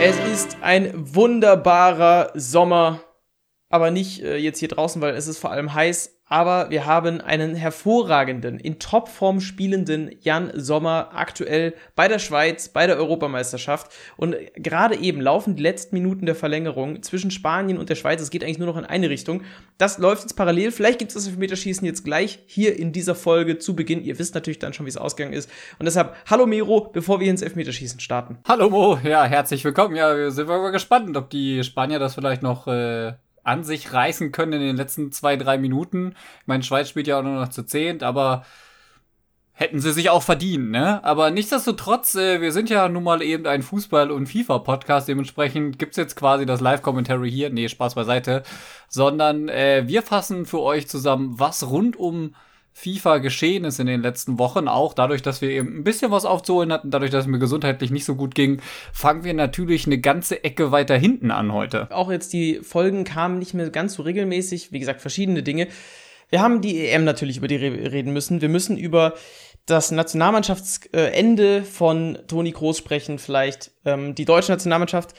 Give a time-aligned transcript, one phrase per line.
[0.00, 3.00] Es ist ein wunderbarer Sommer,
[3.68, 7.20] aber nicht äh, jetzt hier draußen, weil es ist vor allem heiß aber wir haben
[7.20, 13.90] einen hervorragenden, in Topform spielenden Jan Sommer aktuell bei der Schweiz, bei der Europameisterschaft.
[14.16, 18.20] Und gerade eben laufen die letzten Minuten der Verlängerung zwischen Spanien und der Schweiz.
[18.20, 19.42] Es geht eigentlich nur noch in eine Richtung.
[19.78, 20.70] Das läuft jetzt parallel.
[20.70, 24.04] Vielleicht gibt es das Elfmeterschießen jetzt gleich hier in dieser Folge zu Beginn.
[24.04, 25.50] Ihr wisst natürlich dann schon, wie es ausgegangen ist.
[25.78, 28.38] Und deshalb, hallo Miro, bevor wir ins Elfmeterschießen starten.
[28.46, 29.96] Hallo Mo, ja, herzlich willkommen.
[29.96, 34.32] Ja, wir sind mal gespannt, ob die Spanier das vielleicht noch äh, an sich reißen
[34.32, 36.14] können in den letzten zwei, drei Minuten.
[36.40, 38.44] Ich meine, Schweiz spielt ja auch nur noch zu zehnt, aber
[39.58, 41.02] hätten sie sich auch verdient, ne?
[41.02, 45.96] Aber nichtsdestotrotz, äh, wir sind ja nun mal eben ein Fußball- und FIFA-Podcast, dementsprechend gibt's
[45.96, 47.50] jetzt quasi das Live-Commentary hier.
[47.50, 48.44] Nee, Spaß beiseite.
[48.88, 52.36] Sondern äh, wir fassen für euch zusammen, was rund um
[52.72, 56.24] FIFA geschehen ist in den letzten Wochen, auch dadurch, dass wir eben ein bisschen was
[56.24, 58.60] aufzuholen hatten, dadurch, dass es mir gesundheitlich nicht so gut ging,
[58.92, 61.90] fangen wir natürlich eine ganze Ecke weiter hinten an heute.
[61.90, 65.68] Auch jetzt die Folgen kamen nicht mehr ganz so regelmäßig, wie gesagt, verschiedene Dinge.
[66.30, 68.40] Wir haben die EM natürlich über die reden müssen.
[68.40, 69.14] Wir müssen über
[69.66, 75.14] das Nationalmannschaftsende von Toni Kroos sprechen, vielleicht ähm, die deutsche Nationalmannschaft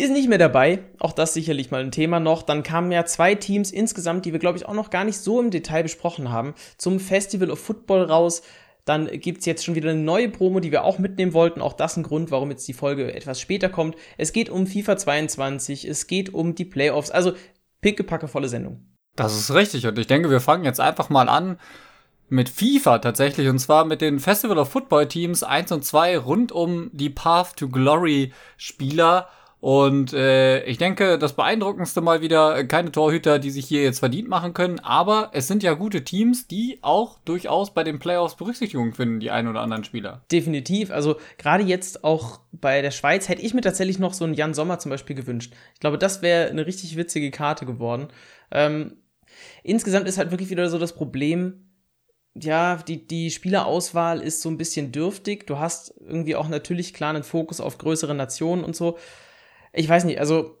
[0.00, 0.80] ist nicht mehr dabei.
[0.98, 2.42] Auch das sicherlich mal ein Thema noch.
[2.42, 5.40] Dann kamen ja zwei Teams insgesamt, die wir, glaube ich, auch noch gar nicht so
[5.40, 8.42] im Detail besprochen haben, zum Festival of Football raus.
[8.84, 11.60] Dann gibt's jetzt schon wieder eine neue Promo, die wir auch mitnehmen wollten.
[11.60, 13.96] Auch das ein Grund, warum jetzt die Folge etwas später kommt.
[14.16, 17.10] Es geht um FIFA 22, es geht um die Playoffs.
[17.10, 17.34] Also
[17.80, 18.86] pickepackevolle Sendung.
[19.16, 19.86] Das ist richtig.
[19.86, 21.58] Und ich denke, wir fangen jetzt einfach mal an
[22.30, 23.48] mit FIFA tatsächlich.
[23.48, 27.56] Und zwar mit den Festival of Football Teams 1 und 2 rund um die Path
[27.56, 29.28] to Glory Spieler.
[29.60, 34.26] Und äh, ich denke, das beeindruckendste mal wieder, keine Torhüter, die sich hier jetzt verdient
[34.26, 38.94] machen können, aber es sind ja gute Teams, die auch durchaus bei den Playoffs Berücksichtigung
[38.94, 40.24] finden, die ein oder anderen Spieler.
[40.32, 40.90] Definitiv.
[40.90, 44.54] Also gerade jetzt auch bei der Schweiz hätte ich mir tatsächlich noch so einen Jan
[44.54, 45.52] Sommer zum Beispiel gewünscht.
[45.74, 48.08] Ich glaube, das wäre eine richtig witzige Karte geworden.
[48.50, 48.96] Ähm,
[49.62, 51.66] insgesamt ist halt wirklich wieder so das Problem,
[52.34, 55.46] ja, die, die Spielerauswahl ist so ein bisschen dürftig.
[55.46, 58.96] Du hast irgendwie auch natürlich klar einen Fokus auf größere Nationen und so
[59.72, 60.58] ich weiß nicht, also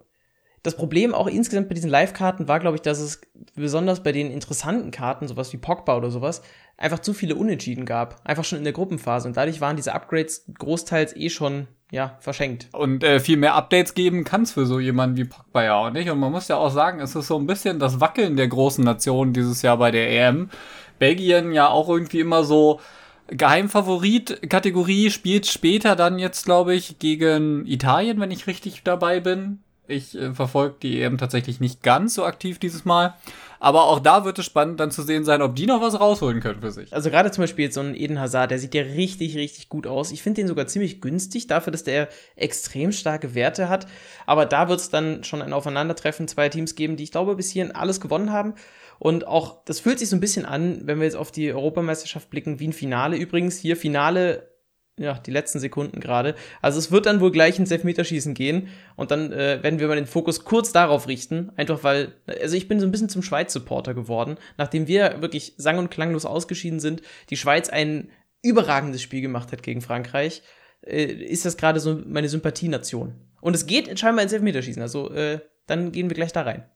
[0.62, 3.22] das Problem auch insgesamt bei diesen Live-Karten war, glaube ich, dass es
[3.54, 6.42] besonders bei den interessanten Karten, sowas wie Pogba oder sowas,
[6.76, 8.20] einfach zu viele Unentschieden gab.
[8.24, 9.26] Einfach schon in der Gruppenphase.
[9.26, 12.68] Und dadurch waren diese Upgrades großteils eh schon, ja, verschenkt.
[12.72, 15.90] Und äh, viel mehr Updates geben kann es für so jemanden wie Pogba ja auch
[15.90, 16.10] nicht.
[16.10, 18.84] Und man muss ja auch sagen, es ist so ein bisschen das Wackeln der großen
[18.84, 20.50] Nationen dieses Jahr bei der EM.
[20.98, 22.80] Belgien ja auch irgendwie immer so
[23.30, 29.60] Geheimfavorit-Kategorie spielt später dann jetzt, glaube ich, gegen Italien, wenn ich richtig dabei bin.
[29.86, 33.14] Ich äh, verfolge die EM tatsächlich nicht ganz so aktiv dieses Mal.
[33.62, 36.40] Aber auch da wird es spannend dann zu sehen sein, ob die noch was rausholen
[36.40, 36.94] können für sich.
[36.94, 39.86] Also gerade zum Beispiel jetzt so ein Eden Hazard, der sieht ja richtig, richtig gut
[39.86, 40.12] aus.
[40.12, 43.86] Ich finde den sogar ziemlich günstig dafür, dass der extrem starke Werte hat.
[44.24, 47.50] Aber da wird es dann schon ein Aufeinandertreffen zwei Teams geben, die ich glaube bis
[47.50, 48.54] hierhin alles gewonnen haben.
[49.00, 52.28] Und auch, das fühlt sich so ein bisschen an, wenn wir jetzt auf die Europameisterschaft
[52.28, 53.16] blicken, wie ein Finale.
[53.16, 54.50] Übrigens, hier Finale,
[54.98, 56.34] ja, die letzten Sekunden gerade.
[56.60, 58.68] Also es wird dann wohl gleich ins Elfmeterschießen gehen.
[58.96, 61.50] Und dann äh, werden wir mal den Fokus kurz darauf richten.
[61.56, 64.36] Einfach weil, also ich bin so ein bisschen zum Schweiz-Supporter geworden.
[64.58, 67.00] Nachdem wir wirklich sang- und klanglos ausgeschieden sind,
[67.30, 68.10] die Schweiz ein
[68.42, 70.42] überragendes Spiel gemacht hat gegen Frankreich,
[70.82, 73.14] äh, ist das gerade so meine Sympathienation.
[73.40, 74.82] Und es geht scheinbar ins Elfmeterschießen.
[74.82, 76.66] Also äh, dann gehen wir gleich da rein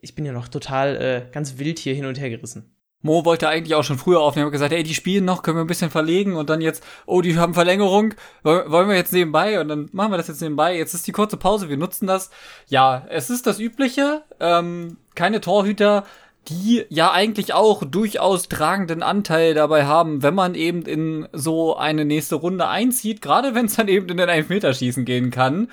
[0.00, 2.74] ich bin ja noch total äh, ganz wild hier hin und her gerissen.
[3.00, 5.62] Mo wollte eigentlich auch schon früher aufnehmen, hat gesagt, ey, die spielen noch, können wir
[5.62, 9.68] ein bisschen verlegen und dann jetzt, oh, die haben Verlängerung, wollen wir jetzt nebenbei und
[9.68, 10.76] dann machen wir das jetzt nebenbei.
[10.76, 12.30] Jetzt ist die kurze Pause, wir nutzen das.
[12.66, 16.04] Ja, es ist das Übliche, ähm, keine Torhüter,
[16.48, 22.04] die ja eigentlich auch durchaus tragenden Anteil dabei haben, wenn man eben in so eine
[22.04, 25.70] nächste Runde einzieht, gerade wenn es dann eben in den Elfmeterschießen gehen kann.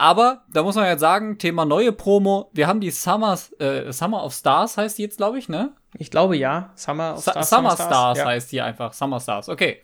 [0.00, 2.48] Aber da muss man jetzt sagen, Thema neue Promo.
[2.54, 5.72] Wir haben die Summers, äh, Summer of Stars heißt die jetzt, glaube ich, ne?
[5.98, 6.70] Ich glaube ja.
[6.74, 7.50] Summer of Stars.
[7.50, 8.24] Summer, Summer Stars, Stars ja.
[8.24, 8.94] heißt die einfach.
[8.94, 9.50] Summer Stars.
[9.50, 9.82] Okay.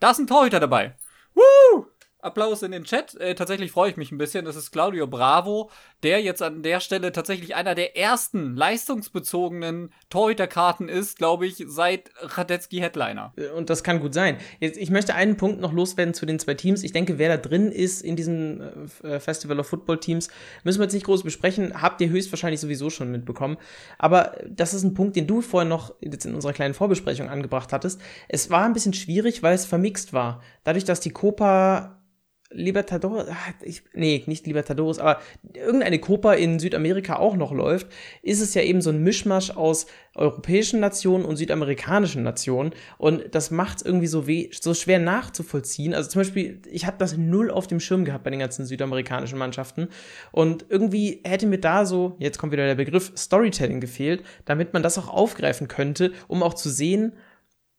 [0.00, 0.96] Da ist ein Torhüter dabei.
[1.32, 1.86] Woo!
[2.24, 3.14] Applaus in den Chat.
[3.20, 4.44] Äh, tatsächlich freue ich mich ein bisschen.
[4.44, 5.70] Das ist Claudio Bravo,
[6.02, 12.10] der jetzt an der Stelle tatsächlich einer der ersten leistungsbezogenen Torhüterkarten ist, glaube ich, seit
[12.20, 13.32] Radetzky Headliner.
[13.36, 14.38] Äh, und das kann gut sein.
[14.60, 16.82] Jetzt, ich möchte einen Punkt noch loswerden zu den zwei Teams.
[16.82, 20.28] Ich denke, wer da drin ist in diesem äh, Festival of Football Teams,
[20.64, 21.80] müssen wir jetzt nicht groß besprechen.
[21.82, 23.58] Habt ihr höchstwahrscheinlich sowieso schon mitbekommen.
[23.98, 27.72] Aber das ist ein Punkt, den du vorhin noch jetzt in unserer kleinen Vorbesprechung angebracht
[27.72, 28.00] hattest.
[28.28, 30.42] Es war ein bisschen schwierig, weil es vermixt war.
[30.64, 32.00] Dadurch, dass die Copa
[32.50, 35.20] Libertadores, ah, ich, nee, nicht Libertadores, aber
[35.54, 37.88] irgendeine Copa in Südamerika auch noch läuft,
[38.22, 42.72] ist es ja eben so ein Mischmasch aus europäischen Nationen und südamerikanischen Nationen.
[42.98, 45.94] Und das macht es irgendwie so, weh, so schwer nachzuvollziehen.
[45.94, 49.38] Also zum Beispiel, ich habe das null auf dem Schirm gehabt bei den ganzen südamerikanischen
[49.38, 49.88] Mannschaften.
[50.30, 54.82] Und irgendwie hätte mir da so, jetzt kommt wieder der Begriff Storytelling gefehlt, damit man
[54.82, 57.14] das auch aufgreifen könnte, um auch zu sehen,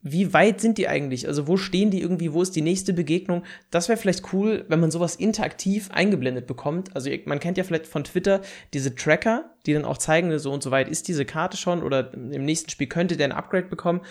[0.07, 1.27] wie weit sind die eigentlich?
[1.27, 2.31] Also wo stehen die irgendwie?
[2.31, 3.43] Wo ist die nächste Begegnung?
[3.71, 6.95] Das wäre vielleicht cool, wenn man sowas interaktiv eingeblendet bekommt.
[6.95, 8.41] Also man kennt ja vielleicht von Twitter
[8.75, 12.13] diese Tracker, die dann auch zeigen, so und so weit ist diese Karte schon oder
[12.13, 14.01] im nächsten Spiel könnte der ein Upgrade bekommen.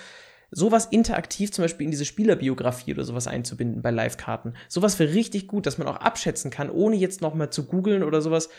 [0.50, 4.54] Sowas interaktiv zum Beispiel in diese Spielerbiografie oder sowas einzubinden bei Live-Karten.
[4.68, 8.20] Sowas wäre richtig gut, dass man auch abschätzen kann, ohne jetzt nochmal zu googeln oder
[8.20, 8.50] sowas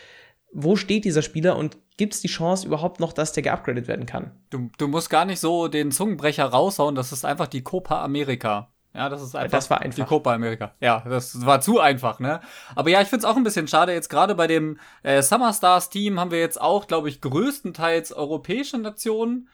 [0.58, 4.06] wo steht dieser Spieler und gibt es die Chance überhaupt noch, dass der geupgradet werden
[4.06, 4.32] kann?
[4.48, 8.72] Du, du musst gar nicht so den Zungenbrecher raushauen, das ist einfach die Copa America.
[8.94, 9.94] Ja, das ist einfach das war einfach.
[10.02, 10.74] die Copa America.
[10.80, 12.40] Ja, das war zu einfach, ne?
[12.74, 13.92] Aber ja, ich finde es auch ein bisschen schade.
[13.92, 18.14] Jetzt gerade bei dem äh, Summer Stars Team haben wir jetzt auch, glaube ich, größtenteils
[18.14, 19.50] europäische Nationen.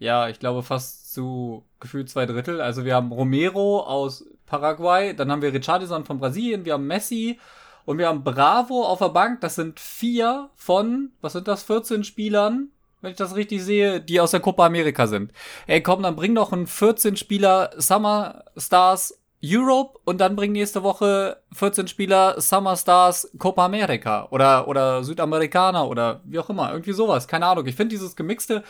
[0.00, 2.60] Ja, ich glaube fast zu gefühlt zwei Drittel.
[2.60, 7.38] Also wir haben Romero aus Paraguay, dann haben wir Richardson von Brasilien, wir haben Messi
[7.84, 9.40] und wir haben Bravo auf der Bank.
[9.40, 12.68] Das sind vier von, was sind das, 14 Spielern,
[13.00, 15.32] wenn ich das richtig sehe, die aus der Copa America sind.
[15.66, 21.38] Ey, komm, dann bring doch einen 14-Spieler Summer Stars Europe und dann bring nächste Woche
[21.54, 26.70] 14 Spieler Summer Stars Copa America oder, oder Südamerikaner oder wie auch immer.
[26.70, 27.26] Irgendwie sowas.
[27.26, 27.66] Keine Ahnung.
[27.66, 28.62] Ich finde dieses gemixte,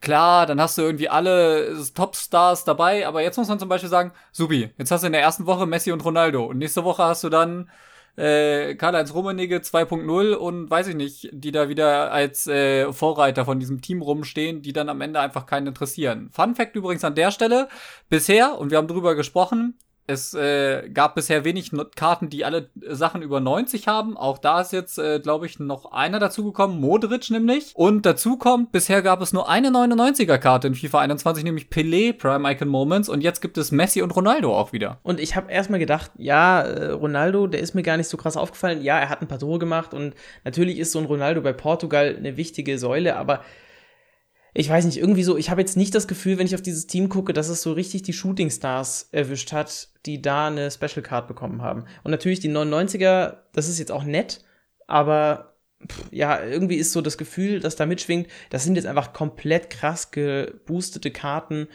[0.00, 4.12] klar, dann hast du irgendwie alle Topstars dabei, aber jetzt muss man zum Beispiel sagen,
[4.30, 7.24] Subi, jetzt hast du in der ersten Woche Messi und Ronaldo und nächste Woche hast
[7.24, 7.68] du dann
[8.16, 13.58] äh, Karl-Heinz Rummenigge 2.0 und weiß ich nicht, die da wieder als äh, Vorreiter von
[13.58, 16.30] diesem Team rumstehen, die dann am Ende einfach keinen interessieren.
[16.32, 17.68] Fun Fact übrigens an der Stelle,
[18.08, 23.22] bisher, und wir haben drüber gesprochen, es äh, gab bisher wenig Karten, die alle Sachen
[23.22, 24.16] über 90 haben.
[24.16, 27.72] Auch da ist jetzt, äh, glaube ich, noch einer dazugekommen, Modric nämlich.
[27.74, 32.50] Und dazu kommt, bisher gab es nur eine 99er-Karte in FIFA 21, nämlich Pelé, Prime
[32.52, 33.08] Icon Moments.
[33.08, 34.98] Und jetzt gibt es Messi und Ronaldo auch wieder.
[35.02, 38.36] Und ich habe erstmal gedacht, ja, äh, Ronaldo, der ist mir gar nicht so krass
[38.36, 38.82] aufgefallen.
[38.82, 40.14] Ja, er hat ein paar Tore gemacht und
[40.44, 43.40] natürlich ist so ein Ronaldo bei Portugal eine wichtige Säule, aber
[44.56, 46.86] ich weiß nicht, irgendwie so, ich habe jetzt nicht das Gefühl, wenn ich auf dieses
[46.86, 51.02] Team gucke, dass es so richtig die Shooting Stars erwischt hat, die da eine Special
[51.02, 51.84] Card bekommen haben.
[52.04, 54.44] Und natürlich die 99er, das ist jetzt auch nett,
[54.86, 55.56] aber
[55.90, 59.70] pff, ja, irgendwie ist so das Gefühl, das da mitschwingt, das sind jetzt einfach komplett
[59.70, 61.66] krass geboostete Karten.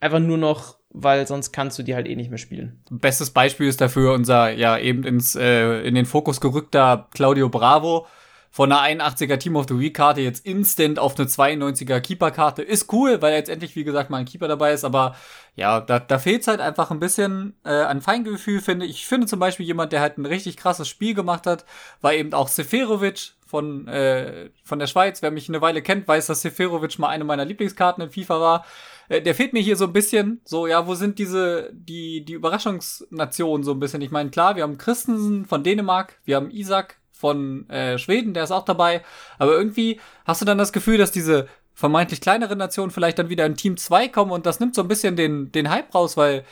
[0.00, 2.82] Einfach nur noch, weil sonst kannst du die halt eh nicht mehr spielen.
[2.90, 8.08] Bestes Beispiel ist dafür unser, ja, eben ins, äh, in den Fokus gerückter Claudio Bravo
[8.52, 12.62] von einer 81er Team of the Week Karte jetzt instant auf eine 92er Keeper Karte.
[12.62, 15.16] Ist cool, weil jetzt endlich, wie gesagt, mal ein Keeper dabei ist, aber
[15.56, 18.92] ja, da, da fehlt halt einfach ein bisschen äh, an Feingefühl, finde ich.
[18.92, 21.64] Ich finde zum Beispiel jemand, der halt ein richtig krasses Spiel gemacht hat,
[22.02, 25.22] war eben auch Seferovic von, äh, von der Schweiz.
[25.22, 28.66] Wer mich eine Weile kennt, weiß, dass Seferovic mal eine meiner Lieblingskarten in FIFA war.
[29.08, 30.42] Äh, der fehlt mir hier so ein bisschen.
[30.44, 34.02] So, ja, wo sind diese, die, die Überraschungsnationen so ein bisschen?
[34.02, 38.42] Ich meine, klar, wir haben Christensen von Dänemark, wir haben Isaac von äh, Schweden, der
[38.42, 39.02] ist auch dabei.
[39.38, 43.46] Aber irgendwie hast du dann das Gefühl, dass diese vermeintlich kleineren Nationen vielleicht dann wieder
[43.46, 46.44] in Team 2 kommen und das nimmt so ein bisschen den, den Hype raus, weil,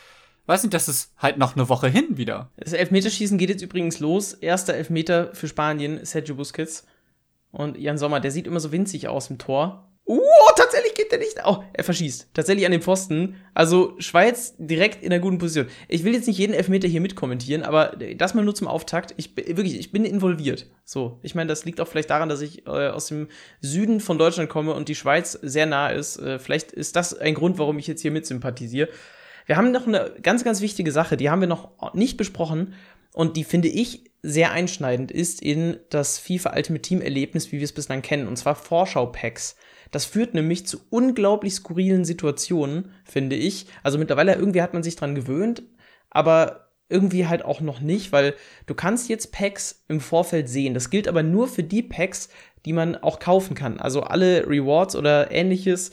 [0.47, 2.51] weiß nicht, das ist halt noch eine Woche hin wieder.
[2.57, 4.33] Das Elfmeterschießen geht jetzt übrigens los.
[4.33, 6.87] Erster Elfmeter für Spanien, Sergio Busquets.
[7.51, 9.90] Und Jan Sommer, der sieht immer so winzig aus im Tor.
[10.11, 10.21] Uh,
[10.57, 11.37] tatsächlich geht der nicht.
[11.45, 12.31] Oh, er verschießt.
[12.35, 13.37] Tatsächlich an den Pfosten.
[13.55, 15.69] Also Schweiz direkt in einer guten Position.
[15.87, 19.15] Ich will jetzt nicht jeden Elfmeter hier mitkommentieren, aber das mal nur zum Auftakt.
[19.19, 20.67] Ich wirklich, ich bin involviert.
[20.85, 23.29] So, ich meine, das liegt auch vielleicht daran, dass ich äh, aus dem
[23.61, 26.19] Süden von Deutschland komme und die Schweiz sehr nah ist.
[26.19, 28.89] Äh, vielleicht ist das ein Grund, warum ich jetzt hier mit sympathisiere.
[29.47, 32.75] Wir haben noch eine ganz, ganz wichtige Sache, die haben wir noch nicht besprochen
[33.13, 37.65] und die finde ich sehr einschneidend ist in das FIFA Ultimate Team Erlebnis, wie wir
[37.65, 39.55] es bislang kennen, und zwar Vorschau-Packs.
[39.91, 43.67] Das führt nämlich zu unglaublich skurrilen Situationen, finde ich.
[43.83, 45.63] Also mittlerweile irgendwie hat man sich dran gewöhnt,
[46.11, 48.35] aber irgendwie halt auch noch nicht, weil
[48.67, 50.75] du kannst jetzt Packs im Vorfeld sehen.
[50.75, 52.29] Das gilt aber nur für die Packs,
[52.65, 53.79] die man auch kaufen kann.
[53.79, 55.93] Also alle Rewards oder ähnliches,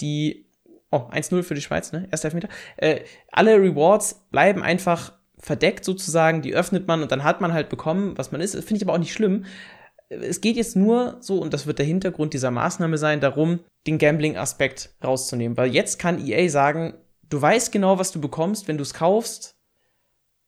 [0.00, 0.48] die
[0.90, 2.08] Oh, 1-0 für die Schweiz, ne?
[2.10, 2.48] Erster Elfmeter.
[2.78, 3.00] Äh,
[3.30, 8.16] alle Rewards bleiben einfach verdeckt sozusagen, die öffnet man und dann hat man halt bekommen,
[8.16, 8.54] was man ist.
[8.54, 9.44] Finde ich aber auch nicht schlimm
[10.08, 13.98] es geht jetzt nur so, und das wird der Hintergrund dieser Maßnahme sein, darum, den
[13.98, 15.56] Gambling-Aspekt rauszunehmen.
[15.56, 16.94] Weil jetzt kann EA sagen,
[17.28, 19.56] du weißt genau, was du bekommst, wenn du es kaufst.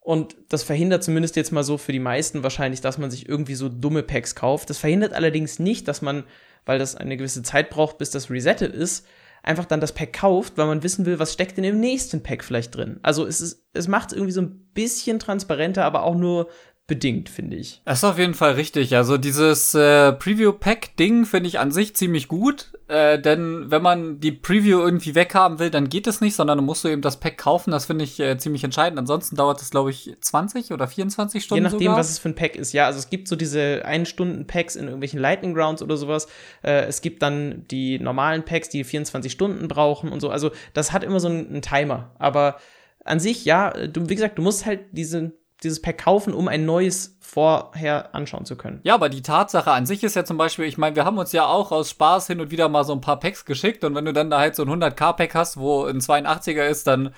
[0.00, 3.54] Und das verhindert zumindest jetzt mal so für die meisten wahrscheinlich, dass man sich irgendwie
[3.54, 4.70] so dumme Packs kauft.
[4.70, 6.24] Das verhindert allerdings nicht, dass man,
[6.64, 9.06] weil das eine gewisse Zeit braucht, bis das resettet ist,
[9.42, 12.44] einfach dann das Pack kauft, weil man wissen will, was steckt in dem nächsten Pack
[12.44, 12.98] vielleicht drin.
[13.02, 16.48] Also es ist, es macht es irgendwie so ein bisschen transparenter, aber auch nur
[16.90, 17.80] bedingt, finde ich.
[17.84, 18.96] Das ist auf jeden Fall richtig.
[18.96, 22.72] Also dieses äh, Preview-Pack-Ding finde ich an sich ziemlich gut.
[22.88, 26.64] Äh, denn wenn man die Preview irgendwie weghaben will, dann geht es nicht, sondern dann
[26.64, 27.70] musst du eben das Pack kaufen.
[27.70, 28.98] Das finde ich äh, ziemlich entscheidend.
[28.98, 31.62] Ansonsten dauert es, glaube ich, 20 oder 24 Stunden.
[31.62, 31.96] Je nachdem, sogar.
[31.96, 32.72] was es für ein Pack ist.
[32.72, 36.26] Ja, also es gibt so diese 1-Stunden-Packs in irgendwelchen Lightning Grounds oder sowas.
[36.64, 40.28] Äh, es gibt dann die normalen Packs, die 24 Stunden brauchen und so.
[40.28, 42.10] Also das hat immer so einen, einen Timer.
[42.18, 42.56] Aber
[43.04, 46.64] an sich, ja, du, wie gesagt, du musst halt diese dieses Pack kaufen, um ein
[46.64, 48.80] neues vorher anschauen zu können.
[48.82, 51.32] Ja, aber die Tatsache an sich ist ja zum Beispiel, ich meine, wir haben uns
[51.32, 54.04] ja auch aus Spaß hin und wieder mal so ein paar Packs geschickt und wenn
[54.04, 57.14] du dann da halt so ein 100k-Pack hast, wo ein 82er ist, dann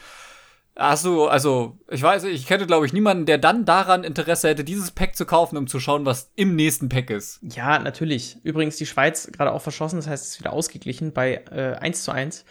[0.76, 4.64] hast du, also, ich weiß, ich kenne, glaube ich, niemanden, der dann daran Interesse hätte,
[4.64, 7.40] dieses Pack zu kaufen, um zu schauen, was im nächsten Pack ist.
[7.42, 8.38] Ja, natürlich.
[8.42, 12.04] Übrigens, die Schweiz gerade auch verschossen, das heißt, es ist wieder ausgeglichen bei äh, 1
[12.04, 12.44] zu 1.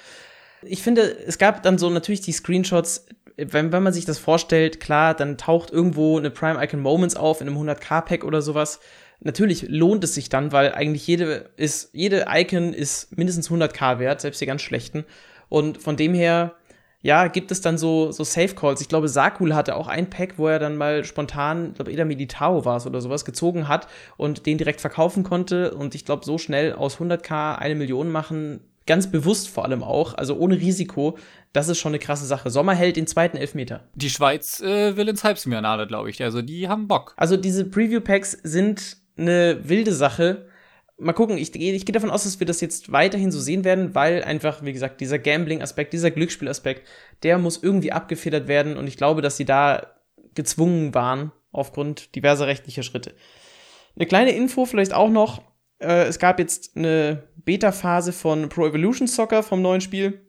[0.63, 3.07] Ich finde, es gab dann so natürlich die Screenshots,
[3.47, 7.41] wenn, wenn man sich das vorstellt, klar, dann taucht irgendwo eine Prime Icon Moments auf
[7.41, 8.79] in einem 100k-Pack oder sowas.
[9.19, 14.21] Natürlich lohnt es sich dann, weil eigentlich jede ist, jede Icon ist mindestens 100k wert,
[14.21, 15.05] selbst die ganz schlechten.
[15.49, 16.55] Und von dem her,
[17.01, 18.81] ja, gibt es dann so, so Safe Calls.
[18.81, 22.05] Ich glaube, Sakul hatte auch ein Pack, wo er dann mal spontan, ich glaube, Eda
[22.05, 25.73] Militao war es oder sowas, gezogen hat und den direkt verkaufen konnte.
[25.73, 30.15] Und ich glaube, so schnell aus 100k eine Million machen, ganz bewusst vor allem auch,
[30.15, 31.17] also ohne Risiko,
[31.53, 32.49] das ist schon eine krasse Sache.
[32.49, 33.87] Sommer hält den zweiten Elfmeter.
[33.93, 36.23] Die Schweiz äh, will ins Halbfinale, glaube ich.
[36.23, 37.13] Also die haben Bock.
[37.17, 40.47] Also diese Preview-Packs sind eine wilde Sache.
[40.97, 43.95] Mal gucken, ich, ich gehe davon aus, dass wir das jetzt weiterhin so sehen werden,
[43.95, 46.87] weil einfach, wie gesagt, dieser Gambling-Aspekt, dieser Glücksspiel-Aspekt,
[47.23, 49.87] der muss irgendwie abgefedert werden und ich glaube, dass sie da
[50.35, 53.13] gezwungen waren aufgrund diverser rechtlicher Schritte.
[53.95, 55.41] Eine kleine Info vielleicht auch noch.
[55.81, 60.21] Äh, es gab jetzt eine Beta-Phase von Pro Evolution Soccer vom neuen Spiel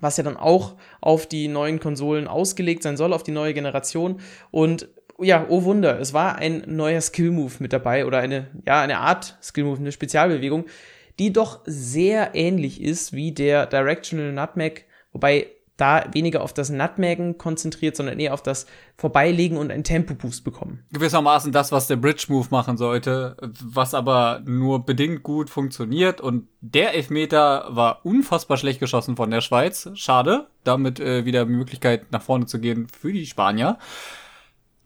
[0.00, 4.20] was ja dann auch auf die neuen Konsolen ausgelegt sein soll, auf die neue Generation.
[4.50, 4.88] Und
[5.18, 9.38] ja, oh Wunder, es war ein neuer Skill-Move mit dabei oder eine, ja, eine Art
[9.42, 10.66] Skill-Move, eine Spezialbewegung,
[11.18, 17.36] die doch sehr ähnlich ist wie der Directional Nutmeg, wobei da weniger auf das Nutmeggen
[17.38, 18.66] konzentriert, sondern eher auf das
[18.96, 20.84] Vorbeilegen und ein Tempo-Boost bekommen.
[20.92, 26.20] Gewissermaßen das, was der Bridge-Move machen sollte, was aber nur bedingt gut funktioniert.
[26.20, 29.90] Und der Elfmeter war unfassbar schlecht geschossen von der Schweiz.
[29.94, 30.46] Schade.
[30.64, 33.78] Damit äh, wieder Möglichkeit nach vorne zu gehen für die Spanier.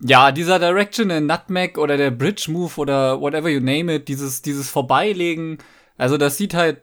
[0.02, 4.70] Ja, dieser Directional Nutmeg oder der Bridge Move oder whatever you name it, dieses, dieses
[4.70, 5.58] Vorbeilegen,
[5.98, 6.80] also das sieht halt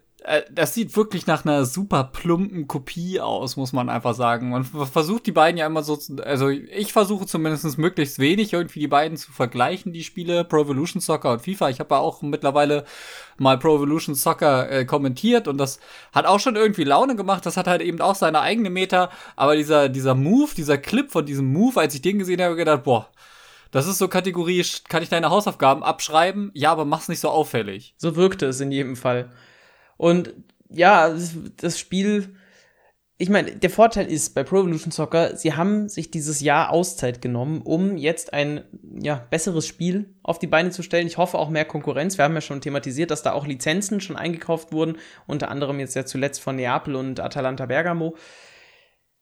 [0.51, 4.49] das sieht wirklich nach einer super plumpen Kopie aus, muss man einfach sagen.
[4.49, 8.87] Man versucht die beiden ja immer so, also ich versuche zumindest möglichst wenig irgendwie die
[8.87, 11.69] beiden zu vergleichen, die Spiele Pro Evolution Soccer und FIFA.
[11.69, 12.83] Ich habe ja auch mittlerweile
[13.37, 15.79] mal Pro Evolution Soccer äh, kommentiert und das
[16.11, 17.45] hat auch schon irgendwie Laune gemacht.
[17.45, 21.25] Das hat halt eben auch seine eigene Meta, aber dieser, dieser Move, dieser Clip von
[21.25, 23.07] diesem Move, als ich den gesehen habe, gedacht, boah,
[23.71, 26.51] das ist so Kategorie, kann ich deine Hausaufgaben abschreiben?
[26.53, 27.93] Ja, aber mach's nicht so auffällig.
[27.97, 29.29] So wirkte es in jedem Fall.
[29.97, 30.33] Und
[30.69, 31.13] ja,
[31.57, 32.35] das Spiel,
[33.17, 37.21] ich meine, der Vorteil ist bei Pro Evolution Soccer, sie haben sich dieses Jahr Auszeit
[37.21, 38.63] genommen, um jetzt ein
[39.01, 41.07] ja, besseres Spiel auf die Beine zu stellen.
[41.07, 42.17] Ich hoffe auch mehr Konkurrenz.
[42.17, 45.95] Wir haben ja schon thematisiert, dass da auch Lizenzen schon eingekauft wurden, unter anderem jetzt
[45.95, 48.15] ja zuletzt von Neapel und Atalanta Bergamo.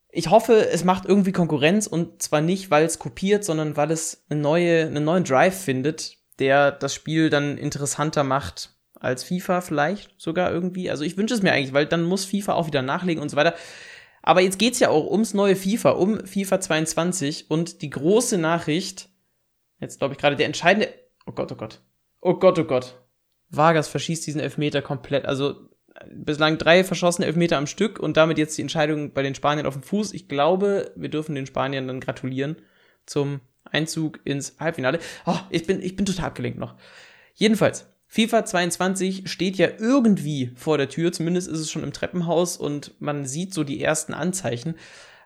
[0.09, 4.25] Ich hoffe, es macht irgendwie Konkurrenz und zwar nicht, weil es kopiert, sondern weil es
[4.29, 8.74] eine neue, einen neuen Drive findet, der das Spiel dann interessanter macht
[9.05, 10.89] als FIFA vielleicht sogar irgendwie.
[10.89, 13.37] Also ich wünsche es mir eigentlich, weil dann muss FIFA auch wieder nachlegen und so
[13.37, 13.55] weiter.
[14.21, 18.37] Aber jetzt geht es ja auch ums neue FIFA, um FIFA 22 und die große
[18.37, 19.09] Nachricht,
[19.79, 20.89] jetzt glaube ich gerade der entscheidende,
[21.27, 21.81] oh Gott, oh Gott,
[22.21, 22.99] oh Gott, oh Gott.
[23.49, 25.25] Vargas verschießt diesen Elfmeter komplett.
[25.25, 25.69] Also
[26.11, 29.75] bislang drei verschossene Elfmeter am Stück und damit jetzt die Entscheidung bei den Spaniern auf
[29.75, 30.13] dem Fuß.
[30.13, 32.57] Ich glaube, wir dürfen den Spaniern dann gratulieren
[33.05, 34.99] zum Einzug ins Halbfinale.
[35.25, 36.75] Oh, ich bin, ich bin total abgelenkt noch.
[37.35, 42.55] Jedenfalls, FIFA 22 steht ja irgendwie vor der Tür, zumindest ist es schon im Treppenhaus
[42.55, 44.75] und man sieht so die ersten Anzeichen.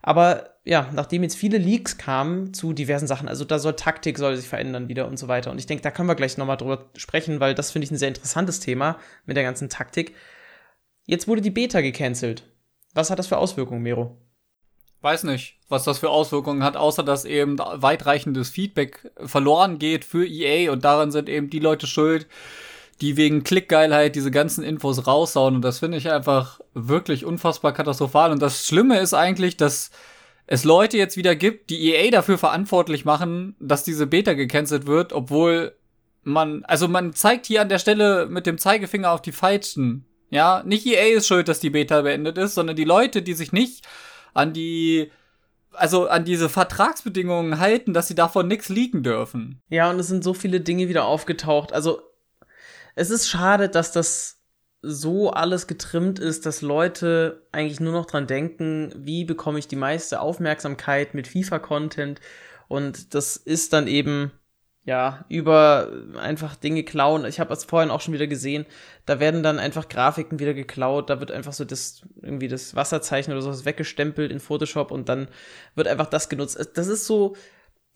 [0.01, 4.35] Aber ja, nachdem jetzt viele Leaks kamen zu diversen Sachen, also da soll Taktik soll
[4.35, 5.51] sich verändern wieder und so weiter.
[5.51, 7.97] Und ich denke, da können wir gleich nochmal drüber sprechen, weil das finde ich ein
[7.97, 10.15] sehr interessantes Thema mit der ganzen Taktik.
[11.05, 12.41] Jetzt wurde die Beta gecancelt.
[12.95, 14.17] Was hat das für Auswirkungen, Mero?
[15.01, 20.25] Weiß nicht, was das für Auswirkungen hat, außer dass eben weitreichendes Feedback verloren geht für
[20.25, 22.25] EA und daran sind eben die Leute schuld,
[23.01, 25.55] die wegen Klickgeilheit diese ganzen Infos raushauen.
[25.55, 28.31] Und das finde ich einfach wirklich unfassbar katastrophal.
[28.31, 29.91] Und das Schlimme ist eigentlich, dass
[30.47, 35.13] es Leute jetzt wieder gibt, die EA dafür verantwortlich machen, dass diese Beta gecancelt wird,
[35.13, 35.75] obwohl
[36.23, 40.63] man, also man zeigt hier an der Stelle mit dem Zeigefinger auf die falschen Ja,
[40.65, 43.87] nicht EA ist schuld, dass die Beta beendet ist, sondern die Leute, die sich nicht
[44.33, 45.11] an die
[45.71, 49.61] also an diese Vertragsbedingungen halten, dass sie davon nichts liegen dürfen.
[49.69, 51.73] Ja, und es sind so viele Dinge wieder aufgetaucht.
[51.73, 52.01] Also
[52.99, 54.41] es ist schade, dass das
[54.81, 59.77] so alles getrimmt ist, dass Leute eigentlich nur noch dran denken, wie bekomme ich die
[59.77, 62.19] meiste Aufmerksamkeit mit FIFA-Content.
[62.67, 64.31] Und das ist dann eben
[64.83, 67.23] ja, über einfach Dinge klauen.
[67.25, 68.65] Ich habe es vorhin auch schon wieder gesehen.
[69.05, 71.09] Da werden dann einfach Grafiken wieder geklaut.
[71.09, 75.29] Da wird einfach so das irgendwie das Wasserzeichen oder sowas weggestempelt in Photoshop und dann
[75.75, 76.59] wird einfach das genutzt.
[76.73, 77.35] Das ist so